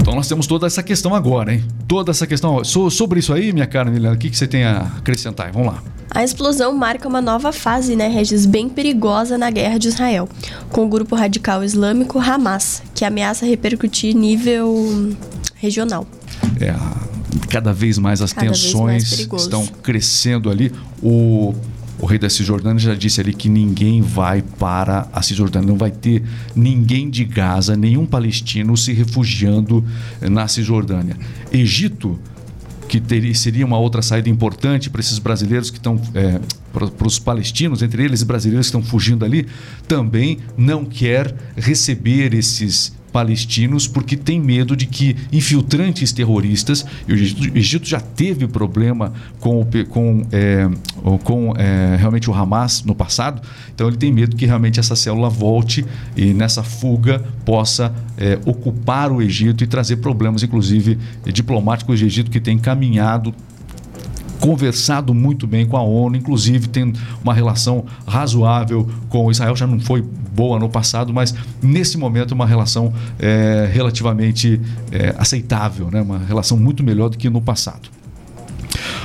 então 0.00 0.14
nós 0.14 0.26
temos 0.26 0.46
toda 0.46 0.66
essa 0.66 0.82
questão 0.82 1.14
agora, 1.14 1.52
hein? 1.52 1.62
Toda 1.86 2.10
essa 2.10 2.26
questão. 2.26 2.64
So, 2.64 2.90
sobre 2.90 3.20
isso 3.20 3.32
aí, 3.34 3.52
minha 3.52 3.66
cara 3.66 3.90
Milena, 3.90 4.14
o 4.14 4.18
que, 4.18 4.30
que 4.30 4.38
você 4.38 4.46
tem 4.46 4.64
a 4.64 4.90
acrescentar? 4.96 5.52
Vamos 5.52 5.68
lá. 5.74 5.82
A 6.10 6.24
explosão 6.24 6.72
marca 6.72 7.06
uma 7.06 7.20
nova 7.20 7.52
fase, 7.52 7.94
né, 7.94 8.08
Regis, 8.08 8.46
bem 8.46 8.70
perigosa 8.70 9.36
na 9.36 9.50
guerra 9.50 9.78
de 9.78 9.88
Israel, 9.88 10.26
com 10.70 10.86
o 10.86 10.88
grupo 10.88 11.14
radical 11.14 11.62
islâmico 11.62 12.18
Hamas, 12.18 12.82
que 12.94 13.04
ameaça 13.04 13.44
repercutir 13.44 14.16
nível 14.16 15.14
regional. 15.56 16.06
É, 16.58 16.74
cada 17.50 17.74
vez 17.74 17.98
mais 17.98 18.22
as 18.22 18.32
Cada 18.32 18.46
tensões 18.46 19.28
mais 19.28 19.42
estão 19.42 19.66
crescendo 19.66 20.48
ali. 20.48 20.72
O, 21.02 21.54
o 21.98 22.06
rei 22.06 22.18
da 22.18 22.30
Cisjordânia 22.30 22.78
já 22.78 22.94
disse 22.94 23.20
ali 23.20 23.34
que 23.34 23.48
ninguém 23.48 24.00
vai 24.00 24.42
para 24.42 25.08
a 25.12 25.20
Cisjordânia, 25.20 25.68
não 25.68 25.76
vai 25.76 25.90
ter 25.90 26.22
ninguém 26.54 27.10
de 27.10 27.24
Gaza, 27.24 27.76
nenhum 27.76 28.06
palestino 28.06 28.76
se 28.76 28.92
refugiando 28.92 29.84
eh, 30.20 30.28
na 30.28 30.46
Cisjordânia. 30.46 31.16
Egito 31.52 32.18
que 32.88 33.00
teria, 33.00 33.34
seria 33.34 33.66
uma 33.66 33.78
outra 33.78 34.00
saída 34.00 34.28
importante 34.28 34.88
para 34.88 35.00
esses 35.00 35.18
brasileiros 35.18 35.70
que 35.70 35.76
estão, 35.76 36.00
é, 36.14 36.40
para 36.72 37.06
os 37.06 37.18
palestinos, 37.18 37.82
entre 37.82 38.02
eles 38.02 38.22
brasileiros 38.22 38.66
que 38.66 38.76
estão 38.76 38.82
fugindo 38.82 39.24
ali, 39.24 39.46
também 39.86 40.38
não 40.56 40.84
quer 40.84 41.34
receber 41.54 42.32
esses 42.32 42.97
palestinos 43.12 43.86
porque 43.86 44.16
tem 44.16 44.40
medo 44.40 44.76
de 44.76 44.86
que 44.86 45.16
infiltrantes 45.32 46.12
terroristas, 46.12 46.84
e 47.06 47.12
o 47.12 47.16
Egito, 47.56 47.88
já 47.88 48.00
teve 48.00 48.46
problema 48.46 49.12
com, 49.40 49.60
o 49.60 49.66
com, 49.88 50.26
é, 50.32 50.68
com 51.24 51.54
é, 51.56 51.96
realmente 51.96 52.30
o 52.30 52.34
Hamas 52.34 52.82
no 52.84 52.94
passado, 52.94 53.40
então 53.74 53.88
ele 53.88 53.96
tem 53.96 54.12
medo 54.12 54.36
que 54.36 54.46
realmente 54.46 54.78
essa 54.80 54.96
célula 54.96 55.28
volte 55.28 55.84
e 56.16 56.32
nessa 56.34 56.62
fuga 56.62 57.24
possa 57.44 57.94
é, 58.16 58.38
ocupar 58.44 59.10
o 59.12 59.22
Egito 59.22 59.64
e 59.64 59.66
trazer 59.66 59.96
problemas, 59.96 60.42
inclusive 60.42 60.98
diplomáticos 61.26 61.98
de 61.98 62.06
Egito 62.06 62.30
que 62.30 62.40
têm 62.40 62.58
caminhado 62.58 63.34
conversado 64.40 65.12
muito 65.12 65.46
bem 65.46 65.66
com 65.66 65.76
a 65.76 65.82
ONU, 65.82 66.16
inclusive 66.16 66.68
tem 66.68 66.92
uma 67.22 67.34
relação 67.34 67.84
razoável 68.06 68.88
com 69.08 69.30
Israel. 69.30 69.56
Já 69.56 69.66
não 69.66 69.80
foi 69.80 70.02
boa 70.02 70.58
no 70.58 70.68
passado, 70.68 71.12
mas 71.12 71.34
nesse 71.62 71.98
momento 71.98 72.32
uma 72.32 72.46
relação 72.46 72.92
é, 73.18 73.68
relativamente 73.72 74.60
é, 74.92 75.14
aceitável, 75.18 75.90
né? 75.90 76.00
uma 76.00 76.18
relação 76.18 76.56
muito 76.56 76.82
melhor 76.82 77.08
do 77.08 77.18
que 77.18 77.28
no 77.28 77.40
passado. 77.40 77.88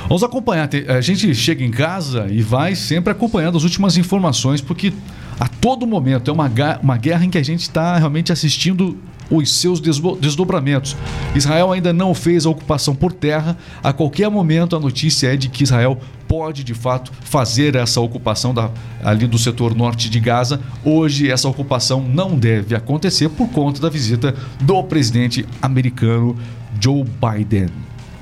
Vamos 0.06 0.22
acompanhar. 0.22 0.68
A 0.88 1.00
gente 1.00 1.34
chega 1.34 1.64
em 1.64 1.70
casa 1.70 2.26
e 2.28 2.42
vai 2.42 2.74
sempre 2.74 3.10
acompanhando 3.10 3.56
as 3.56 3.64
últimas 3.64 3.96
informações, 3.96 4.60
porque 4.60 4.92
a 5.40 5.48
todo 5.48 5.86
momento 5.86 6.30
é 6.30 6.34
uma, 6.34 6.50
uma 6.82 6.96
guerra 6.96 7.24
em 7.24 7.30
que 7.30 7.38
a 7.38 7.42
gente 7.42 7.62
está 7.62 7.96
realmente 7.96 8.30
assistindo 8.32 8.98
os 9.30 9.50
seus 9.60 9.80
desdobramentos. 9.80 10.96
Israel 11.34 11.72
ainda 11.72 11.92
não 11.92 12.14
fez 12.14 12.46
a 12.46 12.50
ocupação 12.50 12.94
por 12.94 13.12
terra. 13.12 13.56
A 13.82 13.92
qualquer 13.92 14.28
momento 14.30 14.76
a 14.76 14.80
notícia 14.80 15.32
é 15.32 15.36
de 15.36 15.48
que 15.48 15.62
Israel 15.64 15.98
pode 16.28 16.64
de 16.64 16.74
fato 16.74 17.12
fazer 17.22 17.74
essa 17.76 18.00
ocupação 18.00 18.52
da- 18.54 18.70
ali 19.02 19.26
do 19.26 19.38
setor 19.38 19.74
norte 19.74 20.08
de 20.10 20.20
Gaza. 20.20 20.60
Hoje 20.84 21.30
essa 21.30 21.48
ocupação 21.48 22.02
não 22.02 22.36
deve 22.36 22.74
acontecer 22.74 23.28
por 23.28 23.48
conta 23.48 23.80
da 23.80 23.88
visita 23.88 24.34
do 24.60 24.82
presidente 24.82 25.46
americano 25.62 26.36
Joe 26.80 27.04
Biden. 27.04 27.68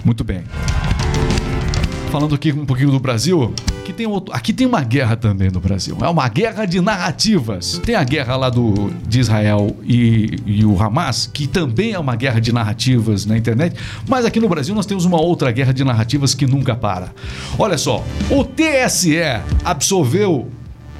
Muito 0.05 0.23
bem. 0.25 0.43
Falando 2.11 2.35
aqui 2.35 2.53
um 2.53 2.67
pouquinho 2.67 2.91
do 2.91 3.01
Brasil, 3.01 3.55
aqui 3.93 3.97
tem, 3.97 4.07
outro, 4.07 4.35
aqui 4.35 4.53
tem 4.53 4.67
uma 4.67 4.81
guerra 4.83 5.17
também 5.17 5.51
no 5.51 5.61
Brasil. 5.61 5.97
É 6.01 6.09
uma 6.09 6.29
guerra 6.29 6.65
de 6.65 6.81
narrativas. 6.81 7.81
Tem 7.85 7.95
a 7.95 8.03
guerra 8.03 8.37
lá 8.37 8.49
do, 8.49 8.91
de 9.07 9.21
Israel 9.21 9.77
e, 9.83 10.39
e 10.47 10.65
o 10.65 10.81
Hamas, 10.81 11.29
que 11.33 11.47
também 11.47 11.93
é 11.93 11.99
uma 11.99 12.17
guerra 12.17 12.41
de 12.41 12.53
narrativas 12.53 13.27
na 13.27 13.37
internet. 13.37 13.77
Mas 14.09 14.25
aqui 14.25 14.41
no 14.41 14.49
Brasil 14.49 14.75
nós 14.75 14.87
temos 14.87 15.05
uma 15.05 15.21
outra 15.21 15.53
guerra 15.53 15.73
de 15.73 15.85
narrativas 15.85 16.35
que 16.35 16.47
nunca 16.47 16.75
para. 16.75 17.13
Olha 17.59 17.77
só, 17.77 18.03
o 18.31 18.45
TSE 18.45 19.19
absolveu 19.65 20.51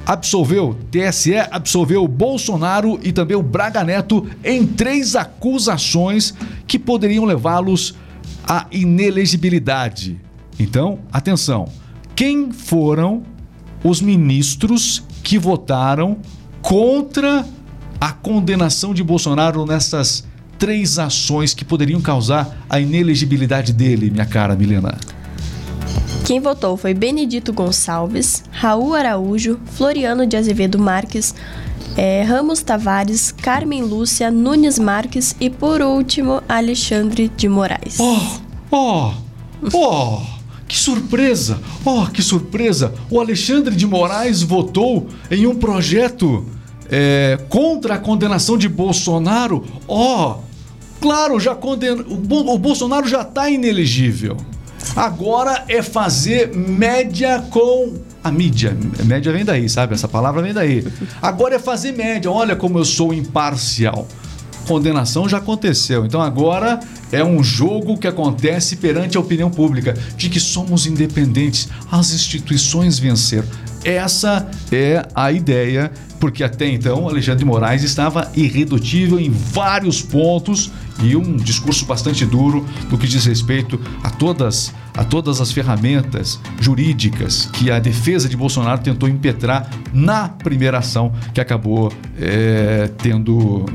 absolveu, 0.05 0.77
TSE 0.91 1.37
absolveu 1.49 2.05
Bolsonaro 2.05 2.99
e 3.01 3.13
também 3.13 3.37
o 3.37 3.41
Braga 3.41 3.85
Neto 3.85 4.27
em 4.43 4.67
três 4.67 5.15
acusações 5.15 6.33
que 6.67 6.77
poderiam 6.77 7.23
levá-los 7.23 7.95
à 8.45 8.67
inelegibilidade. 8.69 10.19
Então, 10.59 10.99
atenção, 11.11 11.69
quem 12.15 12.51
foram 12.51 13.23
os 13.83 14.01
ministros 14.01 15.03
que 15.23 15.37
votaram 15.37 16.17
contra 16.61 17.45
a 17.99 18.11
condenação 18.11 18.93
de 18.93 19.03
Bolsonaro 19.03 19.65
nessas 19.65 20.23
três 20.57 20.99
ações 20.99 21.53
que 21.53 21.65
poderiam 21.65 21.99
causar 21.99 22.65
a 22.69 22.79
inelegibilidade 22.79 23.73
dele, 23.73 24.09
minha 24.09 24.25
cara 24.25 24.55
Milena? 24.55 24.97
Quem 26.25 26.39
votou 26.39 26.77
foi 26.77 26.93
Benedito 26.93 27.51
Gonçalves, 27.51 28.43
Raul 28.49 28.93
Araújo, 28.93 29.59
Floriano 29.65 30.25
de 30.25 30.37
Azevedo 30.37 30.79
Marques, 30.79 31.35
eh, 31.97 32.23
Ramos 32.23 32.61
Tavares, 32.61 33.31
Carmen 33.31 33.83
Lúcia, 33.83 34.31
Nunes 34.31 34.79
Marques 34.79 35.35
e, 35.39 35.49
por 35.49 35.81
último, 35.81 36.41
Alexandre 36.47 37.29
de 37.35 37.49
Moraes. 37.49 37.97
Oh, 37.99 38.39
oh, 38.71 39.13
oh, 39.73 40.21
que 40.73 40.79
surpresa! 40.79 41.59
Oh, 41.85 42.07
que 42.07 42.23
surpresa! 42.23 42.95
O 43.07 43.19
Alexandre 43.21 43.75
de 43.75 43.85
Moraes 43.85 44.41
votou 44.41 45.07
em 45.29 45.45
um 45.45 45.53
projeto 45.53 46.47
é, 46.89 47.37
contra 47.47 47.93
a 47.93 47.97
condenação 47.99 48.57
de 48.57 48.67
Bolsonaro. 48.67 49.63
Oh, 49.87 50.37
claro, 50.99 51.39
já 51.39 51.53
Bo- 51.53 52.51
o 52.51 52.57
Bolsonaro 52.57 53.07
já 53.07 53.21
está 53.21 53.51
inelegível. 53.51 54.35
Agora 54.95 55.63
é 55.67 55.83
fazer 55.83 56.55
média 56.55 57.45
com 57.51 57.93
a 58.23 58.31
mídia. 58.31 58.75
Média 59.05 59.31
vem 59.31 59.45
daí, 59.45 59.69
sabe? 59.69 59.93
Essa 59.93 60.07
palavra 60.07 60.41
vem 60.41 60.53
daí. 60.53 60.83
Agora 61.21 61.53
é 61.55 61.59
fazer 61.59 61.91
média. 61.91 62.31
Olha 62.31 62.55
como 62.55 62.79
eu 62.79 62.85
sou 62.85 63.13
imparcial 63.13 64.07
condenação 64.67 65.27
já 65.27 65.37
aconteceu. 65.37 66.05
Então 66.05 66.21
agora 66.21 66.79
é 67.11 67.23
um 67.23 67.43
jogo 67.43 67.97
que 67.97 68.07
acontece 68.07 68.77
perante 68.77 69.17
a 69.17 69.19
opinião 69.19 69.49
pública 69.49 69.93
de 70.17 70.29
que 70.29 70.39
somos 70.39 70.85
independentes, 70.85 71.69
as 71.91 72.13
instituições 72.13 72.99
venceram. 72.99 73.47
Essa 73.83 74.49
é 74.71 75.05
a 75.13 75.31
ideia, 75.31 75.91
porque 76.19 76.43
até 76.43 76.67
então 76.67 77.07
Alexandre 77.07 77.39
de 77.39 77.45
Moraes 77.45 77.83
estava 77.83 78.31
irredutível 78.33 79.19
em 79.19 79.29
vários 79.29 80.01
pontos 80.01 80.71
e 81.01 81.15
um 81.15 81.35
discurso 81.35 81.85
bastante 81.85 82.25
duro 82.25 82.65
no 82.89 82.97
que 82.97 83.07
diz 83.07 83.25
respeito 83.25 83.79
a 84.03 84.09
todas 84.09 84.73
a 84.95 85.03
todas 85.03 85.41
as 85.41 85.51
ferramentas 85.51 86.39
jurídicas 86.59 87.49
que 87.53 87.71
a 87.71 87.79
defesa 87.79 88.29
de 88.29 88.37
Bolsonaro 88.37 88.81
tentou 88.81 89.09
impetrar 89.09 89.67
na 89.91 90.29
primeira 90.29 90.77
ação 90.77 91.11
que 91.33 91.41
acabou 91.41 91.91
é, 92.19 92.89
tendo 92.99 93.65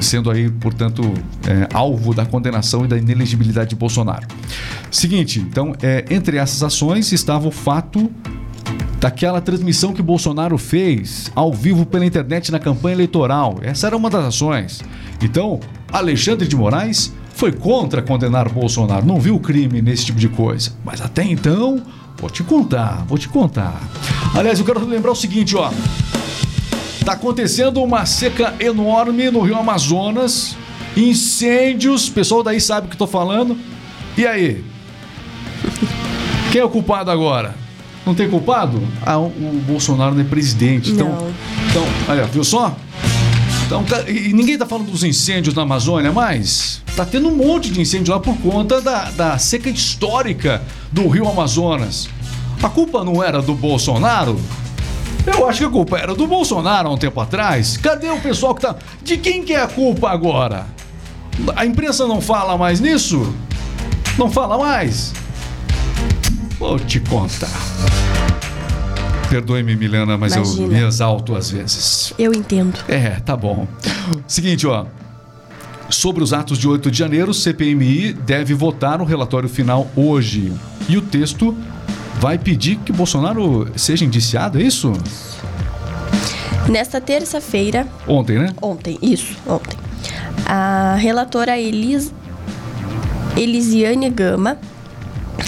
sendo 0.00 0.30
aí 0.30 0.48
portanto 0.48 1.02
é, 1.46 1.68
alvo 1.74 2.14
da 2.14 2.24
condenação 2.24 2.84
e 2.84 2.88
da 2.88 2.96
inelegibilidade 2.96 3.70
de 3.70 3.76
Bolsonaro. 3.76 4.26
Seguinte, 4.90 5.40
então 5.40 5.74
é, 5.82 6.04
entre 6.10 6.36
essas 6.36 6.62
ações 6.62 7.10
estava 7.12 7.48
o 7.48 7.50
fato 7.50 8.10
daquela 8.98 9.40
transmissão 9.40 9.92
que 9.92 10.02
Bolsonaro 10.02 10.58
fez 10.58 11.30
ao 11.34 11.52
vivo 11.52 11.86
pela 11.86 12.04
internet 12.04 12.50
na 12.50 12.58
campanha 12.58 12.94
eleitoral. 12.94 13.58
Essa 13.62 13.86
era 13.86 13.96
uma 13.96 14.10
das 14.10 14.24
ações. 14.24 14.82
Então, 15.22 15.60
Alexandre 15.92 16.46
de 16.46 16.56
Moraes 16.56 17.12
foi 17.34 17.52
contra 17.52 18.02
condenar 18.02 18.48
Bolsonaro, 18.48 19.06
não 19.06 19.20
viu 19.20 19.38
crime 19.38 19.80
nesse 19.80 20.06
tipo 20.06 20.18
de 20.18 20.28
coisa. 20.28 20.72
Mas 20.84 21.00
até 21.00 21.22
então, 21.22 21.80
vou 22.16 22.28
te 22.28 22.42
contar, 22.42 23.04
vou 23.06 23.16
te 23.16 23.28
contar. 23.28 23.80
Aliás, 24.34 24.58
eu 24.58 24.64
quero 24.64 24.84
lembrar 24.84 25.12
o 25.12 25.16
seguinte, 25.16 25.56
ó. 25.56 25.70
Tá 27.04 27.12
acontecendo 27.12 27.82
uma 27.82 28.04
seca 28.04 28.54
enorme 28.58 29.30
no 29.30 29.40
Rio 29.40 29.56
Amazonas, 29.56 30.56
incêndios, 30.96 32.08
pessoal 32.08 32.42
daí 32.42 32.60
sabe 32.60 32.86
o 32.86 32.90
que 32.90 32.96
eu 32.96 32.98
tô 32.98 33.06
falando. 33.06 33.56
E 34.16 34.26
aí? 34.26 34.64
Quem 36.50 36.60
é 36.60 36.64
o 36.64 36.68
culpado 36.68 37.10
agora? 37.10 37.67
Não 38.08 38.14
tem 38.14 38.26
culpado? 38.30 38.82
Ah, 39.04 39.18
o, 39.18 39.26
o 39.26 39.62
Bolsonaro 39.66 40.14
não 40.14 40.22
é 40.22 40.24
presidente. 40.24 40.92
Então, 40.92 41.08
Não. 41.08 41.30
então 41.68 41.84
olha, 42.08 42.24
viu 42.24 42.42
só? 42.42 42.74
Então, 43.66 43.84
ca- 43.84 44.08
e 44.08 44.32
ninguém 44.32 44.56
tá 44.56 44.64
falando 44.64 44.90
dos 44.90 45.04
incêndios 45.04 45.54
na 45.54 45.60
Amazônia, 45.60 46.10
mas 46.10 46.80
tá 46.96 47.04
tendo 47.04 47.28
um 47.28 47.36
monte 47.36 47.70
de 47.70 47.78
incêndio 47.82 48.14
lá 48.14 48.18
por 48.18 48.34
conta 48.38 48.80
da, 48.80 49.10
da 49.10 49.36
seca 49.36 49.68
histórica 49.68 50.62
do 50.90 51.06
Rio 51.06 51.28
Amazonas. 51.28 52.08
A 52.62 52.70
culpa 52.70 53.04
não 53.04 53.22
era 53.22 53.42
do 53.42 53.54
Bolsonaro? 53.54 54.40
Eu 55.26 55.46
acho 55.46 55.58
que 55.58 55.64
a 55.66 55.68
culpa 55.70 55.98
era 55.98 56.14
do 56.14 56.26
Bolsonaro 56.26 56.88
há 56.88 56.92
um 56.92 56.96
tempo 56.96 57.20
atrás. 57.20 57.76
Cadê 57.76 58.08
o 58.08 58.18
pessoal 58.20 58.54
que 58.54 58.62
tá. 58.62 58.74
De 59.04 59.18
quem 59.18 59.44
que 59.44 59.52
é 59.52 59.62
a 59.62 59.68
culpa 59.68 60.08
agora? 60.08 60.64
A 61.54 61.66
imprensa 61.66 62.06
não 62.06 62.22
fala 62.22 62.56
mais 62.56 62.80
nisso? 62.80 63.34
Não 64.16 64.30
fala 64.30 64.56
mais? 64.56 65.12
Vou 66.58 66.78
te 66.78 66.98
contar. 66.98 67.48
Perdoe-me, 69.30 69.76
Milena, 69.76 70.16
mas 70.16 70.34
eu 70.34 70.42
Imagina. 70.42 70.66
me 70.68 70.82
exalto 70.86 71.34
às 71.36 71.50
vezes. 71.50 72.12
Eu 72.18 72.32
entendo. 72.32 72.78
É, 72.88 73.10
tá 73.20 73.36
bom. 73.36 73.66
Seguinte, 74.26 74.66
ó. 74.66 74.86
Sobre 75.90 76.22
os 76.22 76.32
atos 76.32 76.58
de 76.58 76.68
8 76.68 76.90
de 76.90 76.98
janeiro, 76.98 77.32
CPMI 77.34 78.12
deve 78.12 78.54
votar 78.54 79.00
o 79.00 79.04
relatório 79.04 79.48
final 79.48 79.90
hoje. 79.96 80.52
E 80.88 80.96
o 80.96 81.02
texto 81.02 81.56
vai 82.20 82.38
pedir 82.38 82.76
que 82.76 82.92
Bolsonaro 82.92 83.68
seja 83.76 84.04
indiciado, 84.04 84.58
é 84.58 84.62
isso? 84.62 84.92
Nesta 86.68 87.00
terça-feira, 87.00 87.86
Ontem, 88.06 88.38
né? 88.38 88.52
ontem, 88.60 88.98
isso, 89.00 89.34
ontem, 89.46 89.74
a 90.44 90.96
relatora 90.98 91.58
Elis, 91.58 92.12
Elisiane 93.36 94.10
Gama 94.10 94.58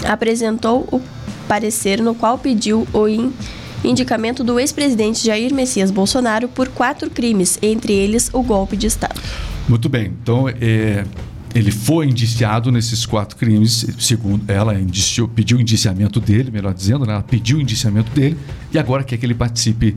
apresentou 0.07 0.87
o 0.91 0.99
parecer 1.47 2.01
no 2.01 2.15
qual 2.15 2.39
pediu 2.39 2.87
o 2.91 3.07
in- 3.07 3.31
indicamento 3.83 4.43
do 4.43 4.59
ex-presidente 4.59 5.25
Jair 5.25 5.53
Messias 5.53 5.91
Bolsonaro 5.91 6.47
por 6.47 6.67
quatro 6.69 7.09
crimes, 7.09 7.57
entre 7.61 7.93
eles 7.93 8.29
o 8.33 8.41
golpe 8.43 8.77
de 8.77 8.87
Estado. 8.87 9.19
Muito 9.67 9.89
bem. 9.89 10.13
Então, 10.21 10.47
é, 10.49 11.05
ele 11.53 11.71
foi 11.71 12.07
indiciado 12.07 12.71
nesses 12.71 13.05
quatro 13.05 13.35
crimes, 13.37 13.85
segundo 13.99 14.49
ela, 14.49 14.79
indiciou, 14.79 15.27
pediu 15.27 15.57
o 15.57 15.61
indiciamento 15.61 16.19
dele, 16.19 16.51
melhor 16.51 16.73
dizendo, 16.73 17.05
né? 17.05 17.13
ela 17.13 17.23
pediu 17.23 17.57
o 17.57 17.61
indiciamento 17.61 18.11
dele 18.11 18.37
e 18.73 18.79
agora 18.79 19.03
quer 19.03 19.17
que 19.17 19.25
ele 19.25 19.35
participe 19.35 19.95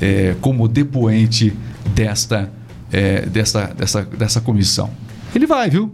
é, 0.00 0.34
como 0.40 0.66
depoente 0.66 1.52
desta, 1.94 2.50
é, 2.92 3.26
dessa, 3.26 3.66
dessa, 3.66 4.02
dessa 4.02 4.40
comissão. 4.40 4.90
Ele 5.34 5.46
vai, 5.46 5.68
viu? 5.68 5.92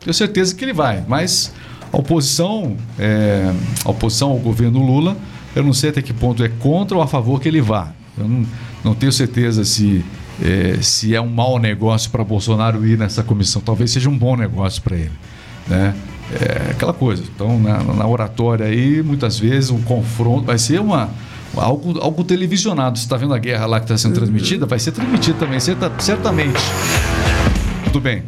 Tenho 0.00 0.14
certeza 0.14 0.54
que 0.54 0.64
ele 0.64 0.72
vai, 0.72 1.04
mas 1.06 1.52
a 1.92 1.96
oposição, 1.96 2.76
é, 2.98 3.52
a 3.84 3.90
oposição 3.90 4.30
ao 4.30 4.38
governo 4.38 4.84
Lula, 4.84 5.16
eu 5.54 5.62
não 5.62 5.72
sei 5.72 5.90
até 5.90 6.00
que 6.02 6.12
ponto 6.12 6.42
é 6.42 6.48
contra 6.48 6.96
ou 6.96 7.02
a 7.02 7.06
favor 7.06 7.40
que 7.40 7.48
ele 7.48 7.60
vá. 7.60 7.88
Eu 8.18 8.28
não, 8.28 8.46
não 8.84 8.94
tenho 8.94 9.12
certeza 9.12 9.64
se 9.64 10.04
é, 10.42 10.78
se 10.80 11.14
é 11.14 11.20
um 11.20 11.28
mau 11.28 11.58
negócio 11.58 12.10
para 12.10 12.24
Bolsonaro 12.24 12.86
ir 12.86 12.98
nessa 12.98 13.22
comissão. 13.22 13.60
Talvez 13.62 13.90
seja 13.90 14.08
um 14.08 14.16
bom 14.16 14.36
negócio 14.36 14.82
para 14.82 14.96
ele. 14.96 15.12
Né? 15.68 15.94
É 16.40 16.70
aquela 16.70 16.92
coisa. 16.92 17.22
Então, 17.34 17.58
na, 17.58 17.82
na 17.82 18.06
oratória 18.06 18.66
aí, 18.66 19.02
muitas 19.02 19.38
vezes, 19.38 19.70
um 19.70 19.80
confronto 19.82 20.46
vai 20.46 20.58
ser 20.58 20.80
uma. 20.80 21.10
Algo, 21.54 21.98
algo 22.00 22.24
televisionado. 22.24 22.98
Você 22.98 23.04
está 23.04 23.16
vendo 23.18 23.34
a 23.34 23.38
guerra 23.38 23.66
lá 23.66 23.78
que 23.78 23.84
está 23.84 23.98
sendo 23.98 24.14
transmitida? 24.14 24.64
Vai 24.64 24.78
ser 24.78 24.92
transmitida 24.92 25.36
também, 25.38 25.60
certa- 25.60 25.92
certamente. 25.98 26.58
Tudo 27.84 28.00
bem. 28.00 28.22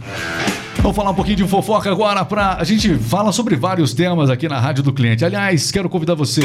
Vamos 0.82 0.94
falar 0.94 1.10
um 1.10 1.14
pouquinho 1.14 1.38
de 1.38 1.48
fofoca 1.48 1.90
agora 1.90 2.22
para 2.26 2.56
a 2.56 2.64
gente 2.64 2.94
fala 2.96 3.32
sobre 3.32 3.56
vários 3.56 3.94
temas 3.94 4.28
aqui 4.28 4.46
na 4.46 4.60
Rádio 4.60 4.82
do 4.82 4.92
Cliente. 4.92 5.24
Aliás, 5.24 5.70
quero 5.72 5.88
convidar 5.88 6.14
você. 6.14 6.42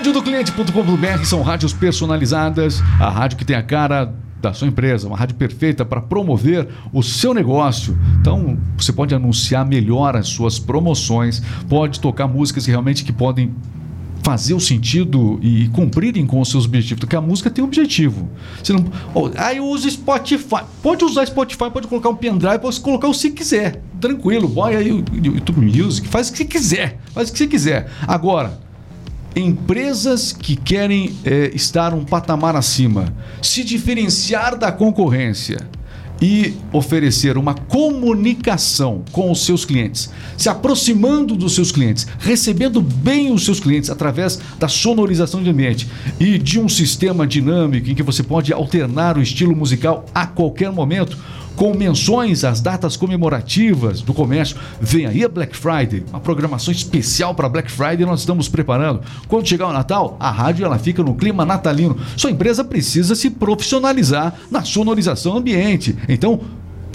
Radiodocliente.com.br 0.00 1.24
são 1.26 1.42
rádios 1.42 1.74
personalizadas, 1.74 2.80
a 2.98 3.10
rádio 3.10 3.36
que 3.36 3.44
tem 3.44 3.54
a 3.54 3.62
cara 3.62 4.14
da 4.40 4.50
sua 4.54 4.66
empresa, 4.66 5.06
uma 5.06 5.16
rádio 5.16 5.36
perfeita 5.36 5.84
para 5.84 6.00
promover 6.00 6.66
o 6.90 7.02
seu 7.02 7.34
negócio. 7.34 7.98
Então, 8.18 8.56
você 8.78 8.94
pode 8.94 9.14
anunciar 9.14 9.66
melhor 9.66 10.16
as 10.16 10.26
suas 10.28 10.58
promoções, 10.58 11.42
pode 11.68 12.00
tocar 12.00 12.26
músicas 12.26 12.64
que 12.64 12.70
realmente 12.70 13.04
que 13.04 13.12
podem 13.12 13.52
fazer 14.22 14.54
o 14.54 14.60
sentido 14.60 15.38
e 15.42 15.68
cumprirem 15.68 16.26
com 16.26 16.40
os 16.40 16.50
seus 16.50 16.64
objetivos, 16.64 17.00
porque 17.00 17.16
a 17.16 17.20
música 17.20 17.50
tem 17.50 17.62
um 17.62 17.66
objetivo. 17.66 18.26
Você 18.64 18.72
não, 18.72 18.86
oh, 19.12 19.30
ah, 19.36 19.52
eu 19.52 19.66
uso 19.66 19.90
Spotify. 19.90 20.62
Pode 20.82 21.04
usar 21.04 21.26
Spotify, 21.26 21.70
pode 21.70 21.86
colocar 21.86 22.08
um 22.08 22.16
pendrive, 22.16 22.58
pode 22.58 22.80
colocar 22.80 23.06
o 23.06 23.12
você 23.12 23.28
quiser. 23.28 23.82
Tranquilo, 24.00 24.48
põe 24.48 24.76
aí 24.76 24.88
YouTube 24.88 25.60
Music, 25.60 26.08
faz 26.08 26.30
o 26.30 26.32
que 26.32 26.38
você 26.38 26.44
quiser, 26.46 26.98
faz 27.12 27.28
o 27.28 27.32
que 27.32 27.38
você 27.38 27.46
quiser. 27.46 27.92
Agora, 28.08 28.69
empresas 29.34 30.32
que 30.32 30.56
querem 30.56 31.16
eh, 31.24 31.50
estar 31.54 31.94
um 31.94 32.04
patamar 32.04 32.56
acima, 32.56 33.14
se 33.40 33.62
diferenciar 33.62 34.56
da 34.56 34.72
concorrência 34.72 35.68
e 36.20 36.54
oferecer 36.72 37.38
uma 37.38 37.54
comunicação 37.54 39.02
com 39.10 39.30
os 39.30 39.44
seus 39.44 39.64
clientes, 39.64 40.10
se 40.36 40.48
aproximando 40.48 41.34
dos 41.34 41.54
seus 41.54 41.72
clientes, 41.72 42.06
recebendo 42.18 42.82
bem 42.82 43.32
os 43.32 43.44
seus 43.44 43.58
clientes 43.58 43.88
através 43.88 44.38
da 44.58 44.68
sonorização 44.68 45.42
de 45.42 45.48
ambiente 45.48 45.88
e 46.18 46.38
de 46.38 46.60
um 46.60 46.68
sistema 46.68 47.26
dinâmico 47.26 47.88
em 47.88 47.94
que 47.94 48.02
você 48.02 48.22
pode 48.22 48.52
alternar 48.52 49.16
o 49.16 49.22
estilo 49.22 49.56
musical 49.56 50.04
a 50.14 50.26
qualquer 50.26 50.70
momento 50.70 51.16
com 51.56 51.74
menções 51.74 52.44
às 52.44 52.60
datas 52.60 52.96
comemorativas 52.96 54.00
do 54.00 54.14
comércio. 54.14 54.56
Vem 54.80 55.06
aí 55.06 55.24
a 55.24 55.28
Black 55.28 55.56
Friday, 55.56 56.04
uma 56.08 56.20
programação 56.20 56.72
especial 56.72 57.34
para 57.34 57.48
Black 57.48 57.68
Friday 57.70 58.06
nós 58.06 58.20
estamos 58.20 58.48
preparando. 58.48 59.00
Quando 59.28 59.48
chegar 59.48 59.68
o 59.68 59.72
Natal, 59.72 60.16
a 60.18 60.30
rádio 60.30 60.64
ela 60.64 60.78
fica 60.78 61.02
no 61.02 61.14
clima 61.14 61.44
natalino. 61.44 61.96
Sua 62.16 62.30
empresa 62.30 62.64
precisa 62.64 63.14
se 63.14 63.30
profissionalizar 63.30 64.34
na 64.50 64.62
sonorização 64.62 65.36
ambiente. 65.36 65.96
Então, 66.08 66.40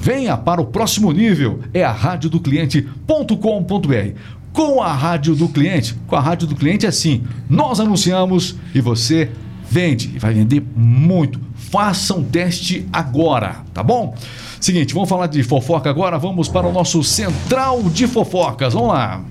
venha 0.01 0.35
para 0.37 0.61
o 0.61 0.65
próximo 0.65 1.11
nível. 1.11 1.59
É 1.73 1.83
a 1.83 1.91
radiodocliente.com.br. 1.91 4.19
com 4.53 4.81
a 4.81 4.93
rádio 4.93 5.35
do 5.35 5.49
cliente. 5.49 5.95
Com 6.07 6.15
a 6.15 6.21
rádio 6.21 6.47
do 6.47 6.55
cliente 6.55 6.85
é 6.85 6.89
assim: 6.89 7.23
nós 7.49 7.79
anunciamos 7.79 8.55
e 8.73 8.81
você 8.81 9.29
vende 9.75 10.13
e 10.15 10.19
vai 10.19 10.33
vender 10.33 10.63
muito. 10.73 11.37
Faça 11.53 12.13
um 12.13 12.23
teste 12.23 12.87
agora, 12.93 13.57
tá 13.73 13.83
bom? 13.83 14.15
Seguinte, 14.61 14.93
vamos 14.93 15.09
falar 15.09 15.27
de 15.27 15.43
fofoca 15.43 15.89
agora. 15.89 16.17
Vamos 16.17 16.47
para 16.47 16.65
o 16.65 16.71
nosso 16.71 17.03
central 17.03 17.83
de 17.83 18.07
fofocas. 18.07 18.73
Vamos 18.73 18.87
lá. 18.87 19.21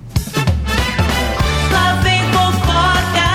Lá 1.71 1.95
vem 2.03 2.21
fofoca, 2.31 3.27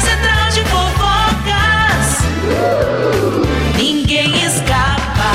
central 0.00 0.50
de 0.52 0.60
fofocas. 0.70 2.18
Ninguém 3.76 4.46
escapa. 4.46 5.32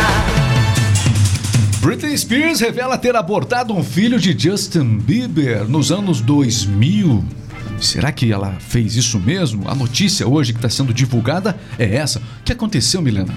Britney 1.82 2.18
Spears 2.18 2.62
revela 2.62 2.98
ter 2.98 3.18
abortado 3.18 3.74
um 3.74 3.84
filho 3.84 4.18
de 4.18 4.34
Justin 4.40 4.98
Bieber 5.00 5.68
nos 5.68 5.92
anos 5.92 6.22
2000. 6.22 7.45
Será 7.80 8.12
que 8.12 8.32
ela 8.32 8.56
fez 8.60 8.96
isso 8.96 9.20
mesmo? 9.20 9.70
A 9.70 9.76
notícia 9.76 10.28
hoje 10.28 10.54
que 10.54 10.58
está 10.60 10.70
sendo 10.70 10.94
divulgada 10.94 11.56
é 11.78 11.96
essa. 11.96 12.20
O 12.20 12.44
que 12.44 12.52
aconteceu, 12.52 13.02
Milena? 13.02 13.34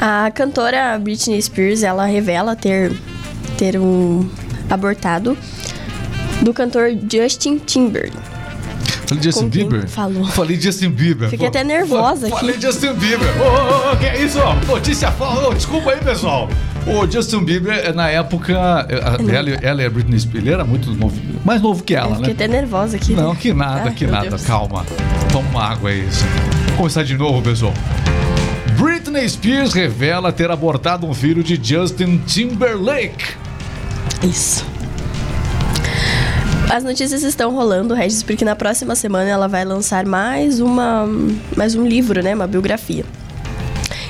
A 0.00 0.30
cantora 0.30 0.98
Britney 0.98 1.40
Spears, 1.40 1.82
ela 1.82 2.04
revela 2.04 2.54
ter, 2.54 2.92
ter 3.56 3.78
um 3.78 4.28
abortado 4.68 5.36
do 6.42 6.52
cantor 6.52 6.90
Justin 7.10 7.58
Timberlake. 7.58 8.16
Falei 9.06 9.22
Justin 9.22 9.48
Bieber? 9.48 9.88
falou? 9.88 10.24
Falei 10.26 10.60
Justin 10.60 10.90
Bieber. 10.90 11.30
Fiquei 11.30 11.46
até 11.46 11.62
nervosa 11.62 12.28
fa- 12.28 12.36
Falei 12.38 12.56
aqui. 12.56 12.66
Justin 12.66 12.92
Bieber. 12.94 13.28
Ô, 13.40 13.44
ô, 13.44 13.92
ô, 13.92 13.96
que 13.96 14.04
é 14.04 14.22
isso? 14.22 14.38
Notícia 14.66 15.10
falsa. 15.12 15.54
Desculpa 15.54 15.92
aí, 15.92 16.00
pessoal. 16.00 16.50
O 16.86 17.10
Justin 17.10 17.44
Bieber, 17.44 17.92
na 17.94 18.08
época, 18.08 18.86
eh, 18.88 19.34
ela, 19.34 19.50
ela 19.50 19.82
e 19.82 19.86
a 19.86 19.90
Britney 19.90 20.20
Spears, 20.20 20.46
ele 20.46 20.54
era 20.54 20.64
muito 20.64 20.92
novo, 20.92 21.20
mais 21.44 21.60
novo 21.60 21.82
que 21.82 21.96
ela, 21.96 22.14
fiquei 22.14 22.28
né? 22.28 22.32
até 22.32 22.46
nervosa 22.46 22.96
aqui. 22.96 23.12
Não, 23.12 23.34
que 23.34 23.52
nada, 23.52 23.88
Ai, 23.88 23.94
que 23.94 24.06
nada. 24.06 24.28
Deus. 24.28 24.44
Calma. 24.44 24.86
Toma 25.32 25.48
uma 25.48 25.64
água 25.64 25.90
aí. 25.90 26.02
Vamos 26.02 26.76
começar 26.76 27.02
de 27.02 27.16
novo, 27.16 27.42
pessoal. 27.42 27.74
Britney 28.78 29.28
Spears 29.28 29.72
revela 29.72 30.30
ter 30.30 30.48
abortado 30.48 31.06
um 31.08 31.12
filho 31.12 31.42
de 31.42 31.58
Justin 31.60 32.18
Timberlake. 32.18 33.34
Isso. 34.22 34.64
As 36.70 36.84
notícias 36.84 37.22
estão 37.24 37.52
rolando, 37.52 37.94
Regis, 37.94 38.22
porque 38.22 38.44
na 38.44 38.54
próxima 38.54 38.94
semana 38.94 39.28
ela 39.28 39.48
vai 39.48 39.64
lançar 39.64 40.04
mais 40.06 40.60
uma 40.60 41.08
mais 41.56 41.74
um 41.74 41.86
livro, 41.86 42.22
né, 42.22 42.34
uma 42.34 42.46
biografia. 42.46 43.04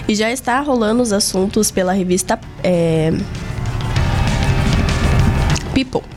E 0.09 0.15
já 0.15 0.31
está 0.31 0.61
rolando 0.61 1.03
os 1.03 1.13
assuntos 1.13 1.71
pela 1.71 1.93
revista 1.93 2.39
é, 2.63 3.13
People, 5.75 6.09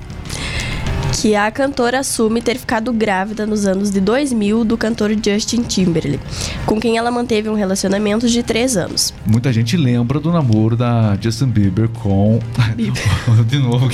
que 1.20 1.36
a 1.36 1.50
cantora 1.52 2.00
assume 2.00 2.40
ter 2.42 2.58
ficado 2.58 2.94
grávida 2.94 3.46
nos 3.46 3.66
anos 3.66 3.90
de 3.92 4.00
2000 4.00 4.64
do 4.64 4.78
cantor 4.78 5.12
Justin 5.12 5.64
Timberlake, 5.64 6.24
com 6.66 6.80
quem 6.80 6.98
ela 6.98 7.10
manteve 7.10 7.50
um 7.50 7.56
relacionamento 7.56 8.30
de 8.30 8.44
três 8.44 8.78
anos. 8.78 9.14
Muita 9.26 9.52
gente 9.52 9.76
lembra 9.76 10.20
do 10.20 10.32
namoro 10.32 10.78
da 10.78 11.18
Justin 11.20 11.48
Bieber 11.48 11.90
com. 11.90 12.40
de 13.48 13.60
novo. 13.60 13.90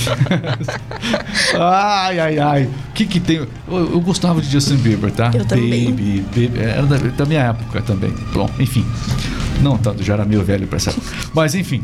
ai, 1.58 2.20
ai, 2.20 2.38
ai. 2.38 2.64
O 2.90 2.92
que 2.92 3.06
que 3.06 3.18
tem. 3.18 3.36
Eu, 3.38 3.48
eu 3.68 4.00
gostava 4.00 4.40
de 4.42 4.48
Justin 4.48 4.76
Bieber, 4.76 5.10
tá? 5.10 5.32
Eu 5.34 5.44
também. 5.46 5.90
Baby, 5.90 6.24
Baby. 6.34 6.60
Era 6.60 6.82
da, 6.82 6.96
da 6.96 7.24
minha 7.24 7.40
época 7.40 7.80
também. 7.80 8.14
Bom, 8.34 8.48
enfim. 8.60 8.84
Não 9.62 9.76
tanto, 9.78 10.02
já 10.02 10.14
era 10.14 10.24
meio 10.24 10.42
velho 10.44 10.66
pra 10.66 10.76
essa 10.76 10.90
época. 10.90 11.06
Mas 11.34 11.54
enfim. 11.54 11.82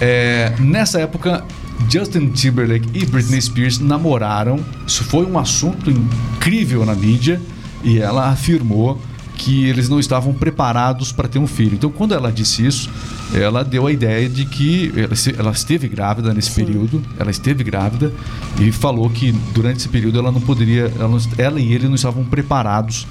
é, 0.00 0.54
nessa 0.58 1.00
época, 1.00 1.44
Justin 1.90 2.28
Timberlake 2.30 2.88
e 2.94 3.04
Britney 3.06 3.40
Spears 3.40 3.78
namoraram. 3.78 4.58
Isso 4.86 5.04
foi 5.04 5.24
um 5.26 5.38
assunto 5.38 5.90
incrível 5.90 6.84
na 6.84 6.94
mídia. 6.94 7.40
E 7.82 7.98
ela 7.98 8.28
afirmou 8.30 9.00
que 9.36 9.64
eles 9.66 9.88
não 9.88 9.98
estavam 10.00 10.32
preparados 10.32 11.12
para 11.12 11.28
ter 11.28 11.38
um 11.38 11.46
filho. 11.46 11.74
Então, 11.74 11.90
quando 11.90 12.14
ela 12.14 12.32
disse 12.32 12.64
isso, 12.64 12.88
ela 13.34 13.62
deu 13.64 13.86
a 13.86 13.92
ideia 13.92 14.28
de 14.28 14.44
que 14.46 14.92
ela, 15.36 15.50
esteve 15.52 15.88
grávida 15.88 16.32
nesse 16.32 16.52
período, 16.52 17.02
ela 17.18 17.30
esteve 17.30 17.62
grávida 17.64 18.12
e 18.60 18.70
falou 18.72 19.10
que 19.10 19.32
durante 19.52 19.78
esse 19.78 19.88
período 19.88 20.18
ela 20.20 20.30
não 20.32 20.40
poderia, 20.40 20.90
ela, 20.98 21.08
não- 21.08 21.18
ela 21.36 21.60
e 21.60 21.72
ele 21.72 21.88
não 21.88 21.96
estavam 21.96 22.24
preparados. 22.24 23.06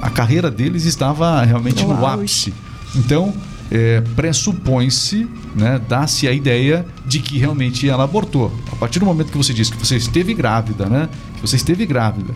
A 0.00 0.08
carreira 0.08 0.50
deles 0.50 0.84
estava 0.86 1.42
realmente 1.44 1.82
No 1.82 1.88
no 1.94 2.06
ápice. 2.06 2.54
Então, 2.96 3.34
é, 3.70 4.00
pressupõe-se, 4.14 5.28
né, 5.54 5.80
dá-se 5.88 6.28
a 6.28 6.32
ideia 6.32 6.84
de 7.06 7.18
que 7.18 7.38
realmente 7.38 7.88
ela 7.88 8.04
abortou. 8.04 8.52
A 8.72 8.76
partir 8.76 8.98
do 8.98 9.06
momento 9.06 9.30
que 9.30 9.38
você 9.38 9.52
disse 9.52 9.72
que 9.72 9.78
você 9.78 9.96
esteve 9.96 10.34
grávida, 10.34 10.86
né, 10.86 11.08
que 11.34 11.40
você 11.40 11.56
esteve 11.56 11.86
grávida 11.86 12.32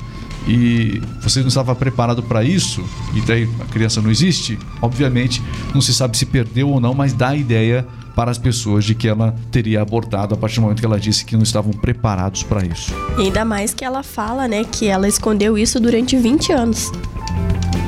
e 0.47 1.03
você 1.21 1.40
não 1.40 1.49
estava 1.49 1.75
preparado 1.75 2.23
para 2.23 2.42
isso, 2.42 2.83
e 3.14 3.21
daí 3.21 3.49
a 3.61 3.64
criança 3.66 4.01
não 4.01 4.11
existe, 4.11 4.59
obviamente 4.81 5.42
não 5.75 5.81
se 5.81 5.92
sabe 5.92 6.16
se 6.16 6.27
perdeu 6.27 6.71
ou 6.71 6.81
não, 6.81 6.94
mas 6.94 7.12
dá 7.12 7.29
a 7.29 7.37
ideia 7.37 7.87
para 8.14 8.33
as 8.33 8.38
pessoas 8.38 8.85
de 8.85 8.97
que 8.97 9.07
ela 9.07 9.33
teria 9.53 9.81
abortado 9.81 10.35
a 10.35 10.37
partir 10.37 10.57
do 10.57 10.62
momento 10.62 10.81
que 10.81 10.87
ela 10.87 10.99
disse 10.99 11.25
que 11.25 11.37
não 11.37 11.44
estavam 11.44 11.73
preparados 11.73 12.42
para 12.42 12.64
isso. 12.66 12.92
E 13.16 13.23
ainda 13.23 13.44
mais 13.44 13.73
que 13.73 13.85
ela 13.85 14.03
fala, 14.03 14.49
né, 14.49 14.64
que 14.64 14.87
ela 14.87 15.07
escondeu 15.07 15.57
isso 15.57 15.79
durante 15.79 16.16
20 16.16 16.53
anos. 16.53 16.90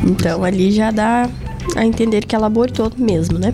Então 0.04 0.44
ali 0.44 0.70
já 0.70 0.92
dá 0.92 1.28
a 1.76 1.84
entender 1.84 2.24
que 2.24 2.34
ela 2.34 2.46
abortou 2.46 2.92
mesmo, 2.96 3.38
né? 3.38 3.52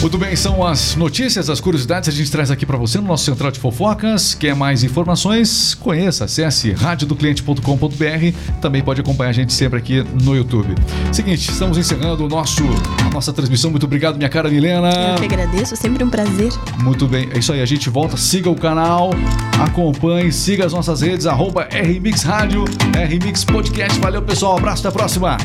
Muito 0.00 0.18
bem, 0.18 0.36
são 0.36 0.64
as 0.64 0.94
notícias, 0.94 1.48
as 1.48 1.58
curiosidades 1.58 2.08
que 2.08 2.14
a 2.14 2.18
gente 2.18 2.30
traz 2.30 2.50
aqui 2.50 2.66
para 2.66 2.76
você 2.76 2.98
no 2.98 3.08
nosso 3.08 3.24
Central 3.24 3.50
de 3.50 3.58
Fofocas. 3.58 4.34
Quer 4.34 4.54
mais 4.54 4.84
informações? 4.84 5.74
Conheça, 5.74 6.26
acesse 6.26 6.72
radiodocliente.com.br. 6.72 8.60
Também 8.60 8.82
pode 8.82 9.00
acompanhar 9.00 9.30
a 9.30 9.32
gente 9.32 9.52
sempre 9.54 9.78
aqui 9.78 10.04
no 10.22 10.36
YouTube. 10.36 10.74
Seguinte, 11.10 11.50
estamos 11.50 11.78
encerrando 11.78 12.26
o 12.26 12.28
nosso, 12.28 12.62
a 13.04 13.10
nossa 13.10 13.32
transmissão. 13.32 13.70
Muito 13.70 13.86
obrigado, 13.86 14.16
minha 14.16 14.28
cara 14.28 14.50
Milena. 14.50 14.90
Eu 15.14 15.16
que 15.16 15.24
agradeço, 15.24 15.72
é 15.72 15.76
sempre 15.76 16.04
um 16.04 16.10
prazer. 16.10 16.52
Muito 16.78 17.08
bem, 17.08 17.30
é 17.34 17.38
isso 17.38 17.52
aí. 17.52 17.62
A 17.62 17.66
gente 17.66 17.88
volta, 17.88 18.16
siga 18.18 18.50
o 18.50 18.54
canal, 18.54 19.10
acompanhe, 19.58 20.30
siga 20.30 20.66
as 20.66 20.74
nossas 20.74 21.00
redes, 21.00 21.26
arroba 21.26 21.66
RMix 21.72 22.22
Rádio, 22.22 22.64
RMix 22.94 23.44
Podcast. 23.44 23.98
Valeu, 23.98 24.20
pessoal. 24.20 24.58
Abraço, 24.58 24.86
até 24.86 24.88
a 24.88 24.92
próxima. 24.92 25.38